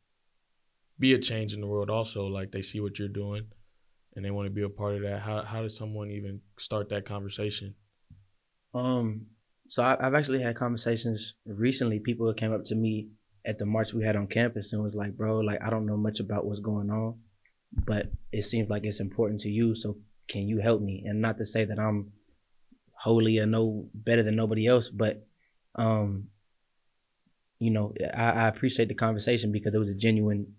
be 1.00 1.14
a 1.14 1.20
change 1.20 1.54
in 1.54 1.62
the 1.62 1.68
world 1.68 1.90
also, 1.90 2.28
like 2.28 2.52
they 2.52 2.62
see 2.62 2.80
what 2.80 3.00
you're 3.00 3.08
doing 3.08 3.46
and 4.16 4.24
they 4.24 4.32
want 4.32 4.46
to 4.46 4.52
be 4.52 4.62
a 4.62 4.70
part 4.70 4.96
of 4.96 5.02
that. 5.02 5.22
How 5.22 5.44
how 5.44 5.62
does 5.62 5.76
someone 5.76 6.12
even 6.12 6.42
start 6.58 6.90
that 6.90 7.06
conversation? 7.06 7.76
Um 8.74 9.28
so 9.70 9.84
I, 9.84 9.98
have 10.00 10.14
actually 10.14 10.42
had 10.42 10.56
conversations 10.56 11.36
recently. 11.46 12.00
People 12.00 12.32
came 12.34 12.54
up 12.54 12.66
to 12.66 12.76
me 12.76 13.10
at 13.46 13.58
the 13.58 13.66
march 13.66 13.94
we 13.94 14.04
had 14.04 14.16
on 14.16 14.28
campus 14.28 14.74
and 14.74 14.84
was 14.84 14.96
like, 14.96 15.18
"Bro, 15.18 15.40
like 15.40 15.62
I 15.64 15.70
don't 15.70 15.86
know 15.86 15.98
much 15.98 16.20
about 16.20 16.46
what's 16.46 16.60
going 16.60 16.90
on, 16.90 17.20
but 17.86 18.12
it 18.32 18.44
seems 18.44 18.70
like 18.70 18.84
it's 18.86 19.00
important 19.00 19.42
to 19.42 19.50
you. 19.50 19.74
So 19.74 19.98
can 20.28 20.48
you 20.48 20.60
help 20.60 20.82
me?" 20.82 21.04
And 21.06 21.22
not 21.22 21.38
to 21.38 21.46
say 21.46 21.66
that 21.66 21.80
I'm 21.80 22.12
holy 22.92 23.40
or 23.40 23.46
no 23.46 23.90
better 23.94 24.24
than 24.24 24.36
nobody 24.36 24.68
else, 24.68 24.90
but 24.90 25.26
um, 25.76 26.28
you 27.60 27.72
know, 27.72 27.94
I, 28.16 28.24
I 28.24 28.48
appreciate 28.48 28.90
the 28.90 28.94
conversation 28.94 29.52
because 29.52 29.74
it 29.74 29.80
was 29.80 29.90
a 29.90 29.96
genuine 29.96 30.54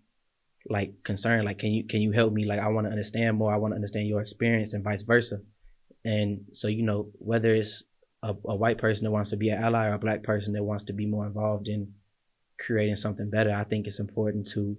like 0.69 1.03
concern. 1.05 1.45
Like, 1.45 1.59
can 1.59 1.73
you 1.73 1.85
can 1.85 2.01
you 2.01 2.13
help 2.13 2.33
me? 2.33 2.45
Like, 2.45 2.61
I 2.61 2.69
want 2.69 2.87
to 2.87 2.91
understand 2.91 3.37
more. 3.37 3.53
I 3.53 3.57
want 3.57 3.73
to 3.73 3.77
understand 3.77 4.09
your 4.09 4.21
experience 4.21 4.73
and 4.73 4.85
vice 4.85 5.03
versa. 5.03 5.41
And 6.05 6.47
so, 6.53 6.69
you 6.69 6.83
know, 6.83 7.11
whether 7.19 7.55
it's 7.55 7.85
a, 8.23 8.35
a 8.45 8.55
white 8.55 8.79
person 8.79 9.05
that 9.05 9.11
wants 9.11 9.31
to 9.31 9.37
be 9.37 9.51
an 9.51 9.63
ally 9.63 9.87
or 9.87 9.95
a 9.95 9.99
black 9.99 10.23
person 10.23 10.53
that 10.55 10.63
wants 10.63 10.85
to 10.85 10.93
be 10.93 11.07
more 11.07 11.27
involved 11.27 11.69
in 11.69 11.93
creating 12.59 12.97
something 12.97 13.31
better, 13.31 13.55
I 13.55 13.65
think 13.65 13.87
it's 13.87 14.01
important 14.01 14.49
to 14.53 14.77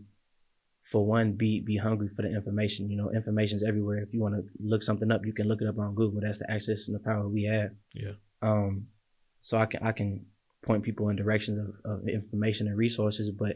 for 0.86 1.04
one, 1.04 1.34
be 1.34 1.62
be 1.62 1.78
hungry 1.78 2.10
for 2.15 2.21
the 2.21 2.30
information. 2.30 2.89
You 2.89 2.98
know, 2.98 3.12
information's 3.12 3.63
everywhere. 3.63 3.98
If 3.98 4.13
you 4.13 4.21
want 4.21 4.36
to 4.36 4.43
look 4.63 4.84
something 4.84 5.12
up, 5.12 5.26
you 5.26 5.34
can 5.34 5.48
look 5.48 5.62
it 5.62 5.67
up 5.67 5.80
on 5.80 5.95
Google. 5.95 6.21
That's 6.21 6.39
the 6.39 6.50
access 6.50 6.88
and 6.88 6.95
the 6.95 7.04
power 7.04 7.28
we 7.28 7.43
have. 7.43 7.71
Yeah. 7.93 8.13
Um, 8.41 8.88
so 9.41 9.58
I 9.58 9.65
can 9.65 9.84
I 9.84 9.91
can 9.91 10.28
point 10.63 10.84
people 10.84 11.10
in 11.10 11.15
directions 11.15 11.60
of, 11.60 11.91
of 11.91 12.08
information 12.08 12.67
and 12.67 12.78
resources, 12.78 13.32
but 13.32 13.56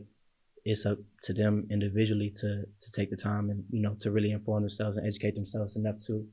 it's 0.66 0.86
up 0.86 0.98
to 1.24 1.34
them 1.34 1.68
individually 1.72 2.32
to 2.36 2.64
to 2.82 2.92
take 2.92 3.10
the 3.10 3.18
time 3.18 3.50
and 3.50 3.64
you 3.70 3.82
know 3.82 3.96
to 4.00 4.12
really 4.12 4.32
inform 4.32 4.64
themselves 4.64 4.98
and 4.98 5.08
educate 5.08 5.36
themselves 5.36 5.76
enough 5.76 5.98
to 6.08 6.28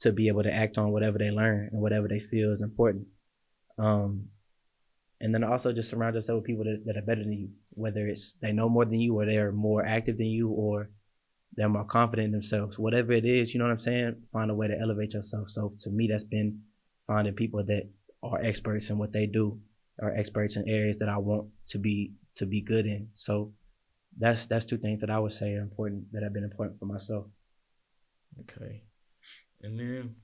to 0.00 0.12
be 0.12 0.28
able 0.28 0.42
to 0.42 0.52
act 0.52 0.78
on 0.78 0.92
whatever 0.92 1.18
they 1.18 1.30
learn 1.30 1.70
and 1.72 1.80
whatever 1.80 2.08
they 2.08 2.20
feel 2.20 2.52
is 2.52 2.60
important. 2.60 3.06
Um, 3.78 4.28
and 5.20 5.32
then 5.32 5.44
also 5.44 5.72
just 5.72 5.88
surround 5.88 6.14
yourself 6.14 6.38
with 6.38 6.46
people 6.46 6.64
that, 6.64 6.82
that 6.84 6.98
are 6.98 7.06
better 7.06 7.22
than 7.22 7.32
you, 7.32 7.48
whether 7.70 8.06
it's 8.06 8.34
they 8.42 8.52
know 8.52 8.68
more 8.68 8.84
than 8.84 9.00
you 9.00 9.18
or 9.18 9.24
they're 9.24 9.52
more 9.52 9.84
active 9.84 10.18
than 10.18 10.26
you 10.26 10.50
or 10.50 10.90
they're 11.54 11.68
more 11.68 11.84
confident 11.84 12.26
in 12.26 12.32
themselves. 12.32 12.78
Whatever 12.78 13.12
it 13.12 13.24
is, 13.24 13.54
you 13.54 13.58
know 13.58 13.64
what 13.64 13.72
I'm 13.72 13.80
saying? 13.80 14.16
Find 14.32 14.50
a 14.50 14.54
way 14.54 14.68
to 14.68 14.78
elevate 14.78 15.14
yourself. 15.14 15.48
So 15.48 15.70
to 15.80 15.90
me, 15.90 16.08
that's 16.10 16.24
been 16.24 16.60
finding 17.06 17.32
people 17.32 17.64
that 17.64 17.88
are 18.22 18.42
experts 18.42 18.90
in 18.90 18.98
what 18.98 19.12
they 19.12 19.24
do, 19.24 19.58
are 20.02 20.14
experts 20.14 20.56
in 20.56 20.68
areas 20.68 20.98
that 20.98 21.08
I 21.08 21.16
want 21.16 21.48
to 21.68 21.78
be 21.78 22.12
to 22.36 22.46
be 22.46 22.60
good 22.60 22.86
in. 22.86 23.08
So 23.14 23.52
that's 24.18 24.46
that's 24.46 24.64
two 24.64 24.78
things 24.78 25.00
that 25.00 25.10
I 25.10 25.18
would 25.18 25.32
say 25.32 25.54
are 25.54 25.60
important 25.60 26.12
that 26.12 26.22
have 26.22 26.32
been 26.32 26.44
important 26.44 26.78
for 26.78 26.86
myself. 26.86 27.26
Okay. 28.40 28.82
And 29.62 29.78
then 29.78 30.14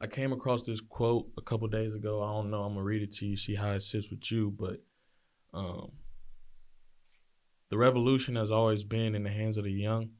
I 0.00 0.06
came 0.06 0.32
across 0.32 0.62
this 0.62 0.80
quote 0.80 1.26
a 1.38 1.42
couple 1.42 1.66
days 1.68 1.94
ago. 1.94 2.22
I 2.22 2.32
don't 2.32 2.50
know. 2.50 2.62
I'm 2.62 2.74
gonna 2.74 2.84
read 2.84 3.02
it 3.02 3.12
to 3.16 3.26
you, 3.26 3.36
see 3.36 3.54
how 3.54 3.72
it 3.72 3.82
sits 3.82 4.10
with 4.10 4.30
you. 4.30 4.54
But 4.58 4.80
um, 5.54 5.92
the 7.70 7.78
revolution 7.78 8.36
has 8.36 8.50
always 8.50 8.84
been 8.84 9.14
in 9.14 9.22
the 9.22 9.30
hands 9.30 9.56
of 9.56 9.64
the 9.64 9.72
young. 9.72 10.10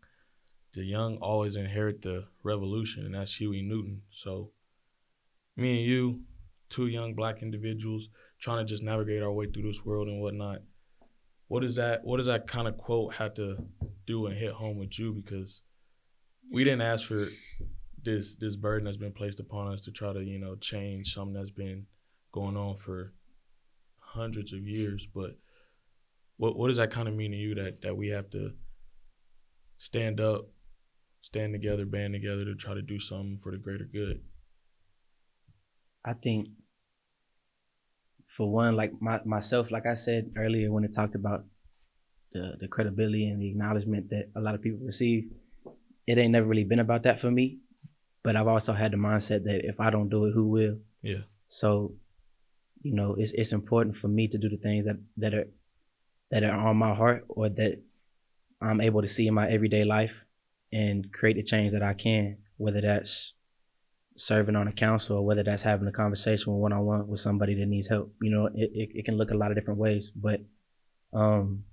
The 0.75 0.85
young 0.85 1.17
always 1.19 1.57
inherit 1.57 2.03
the 2.03 2.25
revolution, 2.43 3.07
and 3.07 3.15
that's 3.15 3.35
Huey 3.35 3.63
Newton. 3.63 4.03
So, 4.11 4.51
me 5.57 5.79
and 5.79 5.87
you, 5.87 6.21
two 6.69 6.87
young 6.87 7.15
black 7.15 7.43
individuals, 7.43 8.09
trying 8.39 8.65
to 8.65 8.71
just 8.71 8.83
navigate 8.83 9.23
our 9.23 9.33
way 9.33 9.47
through 9.47 9.63
this 9.63 9.85
world 9.85 10.09
and 10.09 10.21
whatnot. 10.21 10.59
What 11.49 11.63
does 11.63 11.77
that? 11.77 12.05
What 12.05 12.19
does 12.19 12.27
that 12.27 12.47
kind 12.47 12.69
of 12.69 12.77
quote 12.77 13.15
have 13.15 13.35
to 13.35 13.57
do 14.07 14.27
and 14.27 14.37
hit 14.37 14.53
home 14.53 14.79
with 14.79 14.99
you? 14.99 15.13
Because 15.13 15.63
we 16.51 16.65
didn't 16.65 16.83
ask 16.83 17.07
for 17.07 17.29
this 18.03 18.35
this 18.37 18.57
burden 18.57 18.85
that's 18.85 18.97
been 18.97 19.13
placed 19.13 19.41
upon 19.41 19.73
us 19.73 19.83
to 19.83 19.91
try 19.91 20.13
to 20.13 20.23
you 20.23 20.39
know 20.39 20.57
change 20.57 21.15
something 21.15 21.35
that's 21.35 21.51
been 21.51 21.87
going 22.33 22.57
on 22.57 22.75
for 22.75 23.13
hundreds 23.99 24.53
of 24.53 24.67
years. 24.67 25.07
But 25.13 25.37
what 26.37 26.57
what 26.57 26.69
does 26.69 26.77
that 26.77 26.91
kind 26.91 27.09
of 27.09 27.15
mean 27.15 27.33
to 27.33 27.37
you 27.37 27.55
that 27.57 27.83
that 27.83 27.97
we 27.97 28.09
have 28.09 28.31
to 28.31 28.53
stand 29.79 30.21
up, 30.21 30.47
stand 31.23 31.53
together, 31.53 31.87
band 31.87 32.15
together 32.15 32.45
to 32.45 32.55
try 32.55 32.75
to 32.75 32.83
do 32.83 32.99
something 32.99 33.39
for 33.39 33.53
the 33.53 33.59
greater 33.59 33.85
good? 33.85 34.21
I 36.05 36.13
think 36.13 36.49
for 38.37 38.51
one, 38.51 38.77
like 38.77 38.93
my, 39.01 39.21
myself, 39.25 39.71
like 39.71 39.87
I 39.87 39.95
said 39.95 40.33
earlier 40.37 40.71
when 40.71 40.85
it 40.85 40.93
talked 40.95 41.15
about 41.15 41.45
the 42.33 42.57
the 42.61 42.69
credibility 42.69 43.29
and 43.29 43.41
the 43.41 43.49
acknowledgement 43.49 44.11
that 44.11 44.31
a 44.37 44.41
lot 44.41 44.55
of 44.55 44.63
people 44.63 44.81
receive, 44.85 45.31
it 46.07 46.19
ain't 46.19 46.33
never 46.33 46.47
really 46.47 46.65
been 46.65 46.81
about 46.81 47.05
that 47.05 47.21
for 47.21 47.31
me. 47.31 47.61
But 48.23 48.37
I've 48.37 48.49
also 48.49 48.73
had 48.75 48.93
the 48.93 48.99
mindset 48.99 49.45
that 49.45 49.61
if 49.65 49.81
I 49.81 49.91
don't 49.91 50.11
do 50.11 50.27
it, 50.27 50.33
who 50.33 50.49
will? 50.49 50.79
Yeah. 51.03 51.23
So, 51.49 51.95
you 52.83 52.95
know, 52.95 53.15
it's 53.19 53.33
it's 53.33 53.53
important 53.53 53.97
for 53.97 54.09
me 54.09 54.29
to 54.29 54.39
do 54.39 54.49
the 54.49 54.59
things 54.59 54.85
that 54.85 54.97
that 55.17 55.33
are 55.33 55.49
that 56.31 56.45
are 56.45 56.69
on 56.69 56.77
my 56.77 56.95
heart 56.95 57.25
or 57.29 57.49
that 57.49 57.81
I'm 58.61 58.81
able 58.81 59.01
to 59.01 59.09
see 59.09 59.27
in 59.29 59.35
my 59.35 59.49
everyday 59.49 59.85
life 59.85 60.15
and 60.73 61.11
create 61.13 61.37
the 61.37 61.43
change 61.43 61.73
that 61.73 61.83
I 61.83 61.95
can, 61.95 62.39
whether 62.59 62.81
that's 62.81 63.33
serving 64.17 64.57
on 64.57 64.69
a 64.69 64.73
council 64.73 65.19
or 65.19 65.27
whether 65.27 65.43
that's 65.43 65.63
having 65.63 65.87
a 65.89 65.93
conversation 65.93 66.53
one 66.55 66.73
on 66.73 66.85
one 66.85 67.07
with 67.07 67.21
somebody 67.21 67.55
that 67.55 67.67
needs 67.67 67.89
help. 67.89 68.13
You 68.21 68.31
know, 68.31 68.47
it, 68.47 68.71
it, 68.75 68.89
it, 68.95 69.05
can 69.05 69.17
look 69.17 69.31
a 69.31 69.37
lot 69.37 69.51
of 69.51 69.57
different 69.57 69.79
ways, 69.79 70.11
but 70.15 70.41
um, 71.13 71.65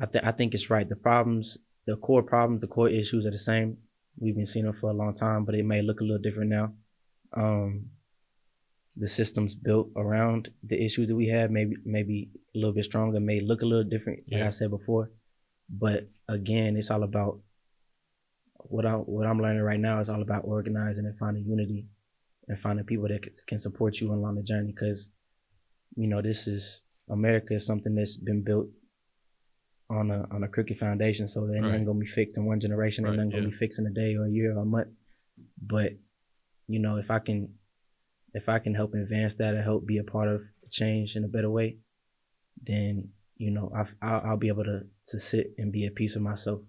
I 0.00 0.06
think 0.06 0.24
I 0.24 0.32
think 0.32 0.54
it's 0.54 0.70
right. 0.70 0.88
The 0.88 0.96
problems, 0.96 1.58
the 1.86 1.96
core 1.96 2.22
problems, 2.22 2.60
the 2.60 2.66
core 2.66 2.88
issues 2.88 3.26
are 3.26 3.30
the 3.30 3.38
same. 3.38 3.78
We've 4.18 4.36
been 4.36 4.46
seeing 4.46 4.64
them 4.64 4.74
for 4.74 4.90
a 4.90 4.94
long 4.94 5.14
time, 5.14 5.44
but 5.44 5.54
it 5.54 5.64
may 5.64 5.82
look 5.82 6.00
a 6.00 6.04
little 6.04 6.22
different 6.22 6.50
now. 6.50 6.72
Um, 7.36 7.90
the 8.96 9.06
systems 9.06 9.54
built 9.54 9.90
around 9.96 10.50
the 10.64 10.84
issues 10.84 11.08
that 11.08 11.14
we 11.14 11.28
have 11.28 11.50
maybe 11.50 11.76
maybe 11.84 12.30
a 12.54 12.58
little 12.58 12.74
bit 12.74 12.84
stronger, 12.84 13.20
may 13.20 13.40
look 13.40 13.62
a 13.62 13.66
little 13.66 13.88
different, 13.88 14.24
like 14.30 14.42
I 14.42 14.48
said 14.48 14.70
before. 14.70 15.10
But 15.70 16.08
again, 16.28 16.76
it's 16.76 16.90
all 16.90 17.02
about 17.02 17.40
what 18.58 18.84
I 18.86 18.92
what 18.92 19.26
I'm 19.26 19.40
learning 19.40 19.62
right 19.62 19.80
now 19.80 20.00
is 20.00 20.08
all 20.08 20.22
about 20.22 20.42
organizing 20.44 21.06
and 21.06 21.18
finding 21.18 21.44
unity 21.44 21.86
and 22.48 22.58
finding 22.58 22.84
people 22.84 23.08
that 23.08 23.26
can 23.46 23.58
support 23.58 24.00
you 24.00 24.12
along 24.12 24.36
the 24.36 24.42
journey. 24.42 24.72
Because 24.74 25.08
you 25.96 26.08
know 26.08 26.20
this 26.20 26.46
is 26.46 26.82
America 27.10 27.54
is 27.54 27.66
something 27.66 27.94
that's 27.94 28.16
been 28.16 28.42
built 28.42 28.68
on 29.90 30.10
a 30.10 30.26
on 30.30 30.44
a 30.44 30.48
crooked 30.48 30.78
foundation. 30.78 31.28
So 31.28 31.42
right. 31.42 31.74
ain't 31.74 31.86
gonna 31.86 31.98
be 31.98 32.06
fixed 32.06 32.36
in 32.36 32.44
one 32.44 32.60
generation. 32.60 33.04
Right, 33.04 33.18
ain't 33.18 33.32
yeah. 33.32 33.38
gonna 33.38 33.50
be 33.50 33.56
fixed 33.56 33.78
in 33.78 33.86
a 33.86 33.90
day 33.90 34.16
or 34.16 34.26
a 34.26 34.30
year 34.30 34.56
or 34.56 34.62
a 34.62 34.66
month. 34.66 34.88
But 35.60 35.92
you 36.66 36.80
know, 36.80 36.96
if 36.96 37.10
I 37.10 37.18
can 37.18 37.54
if 38.34 38.48
I 38.48 38.58
can 38.58 38.74
help 38.74 38.94
advance 38.94 39.34
that 39.34 39.54
or 39.54 39.62
help 39.62 39.86
be 39.86 39.98
a 39.98 40.04
part 40.04 40.28
of 40.28 40.42
the 40.62 40.68
change 40.70 41.16
in 41.16 41.24
a 41.24 41.28
better 41.28 41.50
way, 41.50 41.78
then 42.62 43.10
you 43.36 43.50
know 43.50 43.72
I 43.74 44.06
I'll, 44.06 44.30
I'll 44.30 44.36
be 44.36 44.48
able 44.48 44.64
to 44.64 44.82
to 45.08 45.18
sit 45.18 45.54
and 45.58 45.72
be 45.72 45.86
at 45.86 45.94
peace 45.94 46.14
with 46.14 46.24
myself. 46.24 46.60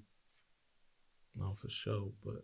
No, 1.39 1.54
for 1.56 1.69
sure. 1.69 2.10
But 2.23 2.43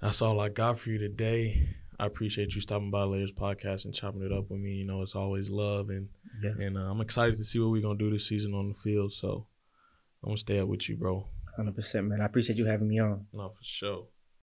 that's 0.00 0.22
all 0.22 0.40
I 0.40 0.48
got 0.48 0.78
for 0.78 0.90
you 0.90 0.98
today. 0.98 1.68
I 1.98 2.06
appreciate 2.06 2.54
you 2.54 2.60
stopping 2.60 2.90
by 2.90 3.04
Layers 3.04 3.32
Podcast 3.32 3.84
and 3.84 3.94
chopping 3.94 4.22
it 4.22 4.32
up 4.32 4.50
with 4.50 4.60
me. 4.60 4.72
You 4.72 4.86
know, 4.86 5.02
it's 5.02 5.14
always 5.14 5.50
love, 5.50 5.90
and 5.90 6.08
yeah. 6.42 6.52
and 6.58 6.76
uh, 6.76 6.82
I'm 6.82 7.00
excited 7.00 7.38
to 7.38 7.44
see 7.44 7.58
what 7.58 7.70
we're 7.70 7.82
gonna 7.82 7.98
do 7.98 8.10
this 8.10 8.26
season 8.26 8.54
on 8.54 8.68
the 8.68 8.74
field. 8.74 9.12
So 9.12 9.46
I'm 10.22 10.30
gonna 10.30 10.38
stay 10.38 10.58
up 10.58 10.68
with 10.68 10.88
you, 10.88 10.96
bro. 10.96 11.26
Hundred 11.56 11.74
percent, 11.74 12.06
man. 12.06 12.20
I 12.20 12.26
appreciate 12.26 12.58
you 12.58 12.66
having 12.66 12.88
me 12.88 12.98
on. 12.98 13.26
No, 13.32 13.48
for 13.48 13.64
sure. 13.64 14.06